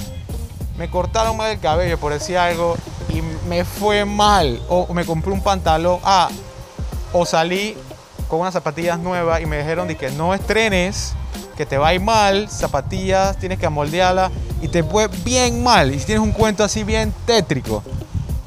me 0.77 0.89
cortaron 0.89 1.37
mal 1.37 1.51
el 1.51 1.59
cabello 1.59 1.97
por 1.99 2.13
decir 2.13 2.37
algo 2.37 2.75
y 3.09 3.21
me 3.47 3.63
fue 3.63 4.05
mal, 4.05 4.59
o 4.69 4.91
me 4.93 5.05
compré 5.05 5.31
un 5.31 5.41
pantalón, 5.41 5.99
ah, 6.03 6.29
o 7.13 7.25
salí 7.25 7.75
con 8.27 8.39
unas 8.39 8.53
zapatillas 8.53 8.97
nuevas 8.99 9.39
y 9.41 9.45
me 9.45 9.57
dijeron 9.59 9.87
de 9.87 9.95
que 9.97 10.09
no 10.11 10.33
estrenes, 10.33 11.13
que 11.55 11.65
te 11.65 11.77
va 11.77 11.89
a 11.89 11.93
ir 11.93 12.01
mal, 12.01 12.49
zapatillas, 12.49 13.37
tienes 13.37 13.59
que 13.59 13.65
amoldearlas 13.65 14.31
y 14.61 14.67
te 14.67 14.83
fue 14.83 15.07
bien 15.23 15.63
mal. 15.63 15.93
Y 15.93 15.99
si 15.99 16.05
tienes 16.05 16.23
un 16.23 16.31
cuento 16.31 16.63
así 16.63 16.83
bien 16.83 17.13
tétrico, 17.25 17.83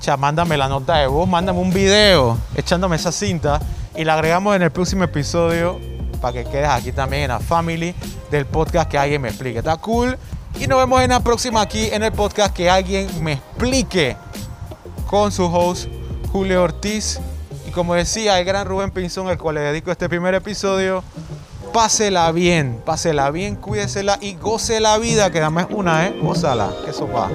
cha, 0.01 0.17
mándame 0.17 0.57
la 0.57 0.69
nota 0.69 0.97
de 0.97 1.07
voz, 1.07 1.29
mándame 1.29 1.59
un 1.59 1.73
video 1.73 2.39
echándome 2.55 2.97
esa 2.97 3.13
cinta 3.13 3.61
y 3.97 4.05
la 4.05 4.15
agregamos 4.15 4.55
en 4.55 4.63
el 4.63 4.71
próximo 4.71 5.05
episodio 5.05 5.81
para 6.21 6.33
que 6.33 6.51
quedes 6.51 6.69
aquí 6.69 6.93
también 6.93 7.25
en 7.25 7.29
la 7.29 7.41
family 7.41 7.95
del 8.31 8.47
podcast 8.47 8.91
que 8.91 8.99
alguien 8.99 9.23
me 9.23 9.29
explique. 9.29 9.59
¿Está 9.59 9.77
cool? 9.77 10.19
Y 10.61 10.67
nos 10.67 10.79
vemos 10.79 11.01
en 11.03 11.11
la 11.11 11.21
próxima 11.21 11.61
aquí 11.61 11.89
en 11.93 12.03
el 12.03 12.13
podcast 12.13 12.55
que 12.55 12.69
alguien 12.69 13.09
me 13.23 13.35
explique 13.35 14.17
con 15.07 15.31
su 15.33 15.45
host 15.45 15.89
Julio 16.33 16.63
Ortiz. 16.63 17.21
Y 17.67 17.71
como 17.71 17.95
decía 17.95 18.39
el 18.39 18.45
gran 18.45 18.67
Rubén 18.67 18.91
Pinzón, 18.91 19.29
al 19.29 19.39
cual 19.39 19.57
le 19.57 19.61
dedico 19.61 19.91
este 19.91 20.09
primer 20.09 20.35
episodio, 20.35 21.05
pásela 21.73 22.31
bien, 22.33 22.81
pásela 22.85 23.31
bien, 23.31 23.57
cuídesela 23.57 24.19
y 24.21 24.35
goce 24.35 24.81
la 24.81 24.99
vida, 24.99 25.31
que 25.31 25.41
dame 25.41 25.67
una, 25.71 26.07
¿eh? 26.07 26.19
Gózala, 26.21 26.71
que 26.85 26.91
eso 26.91 27.09
va. 27.09 27.29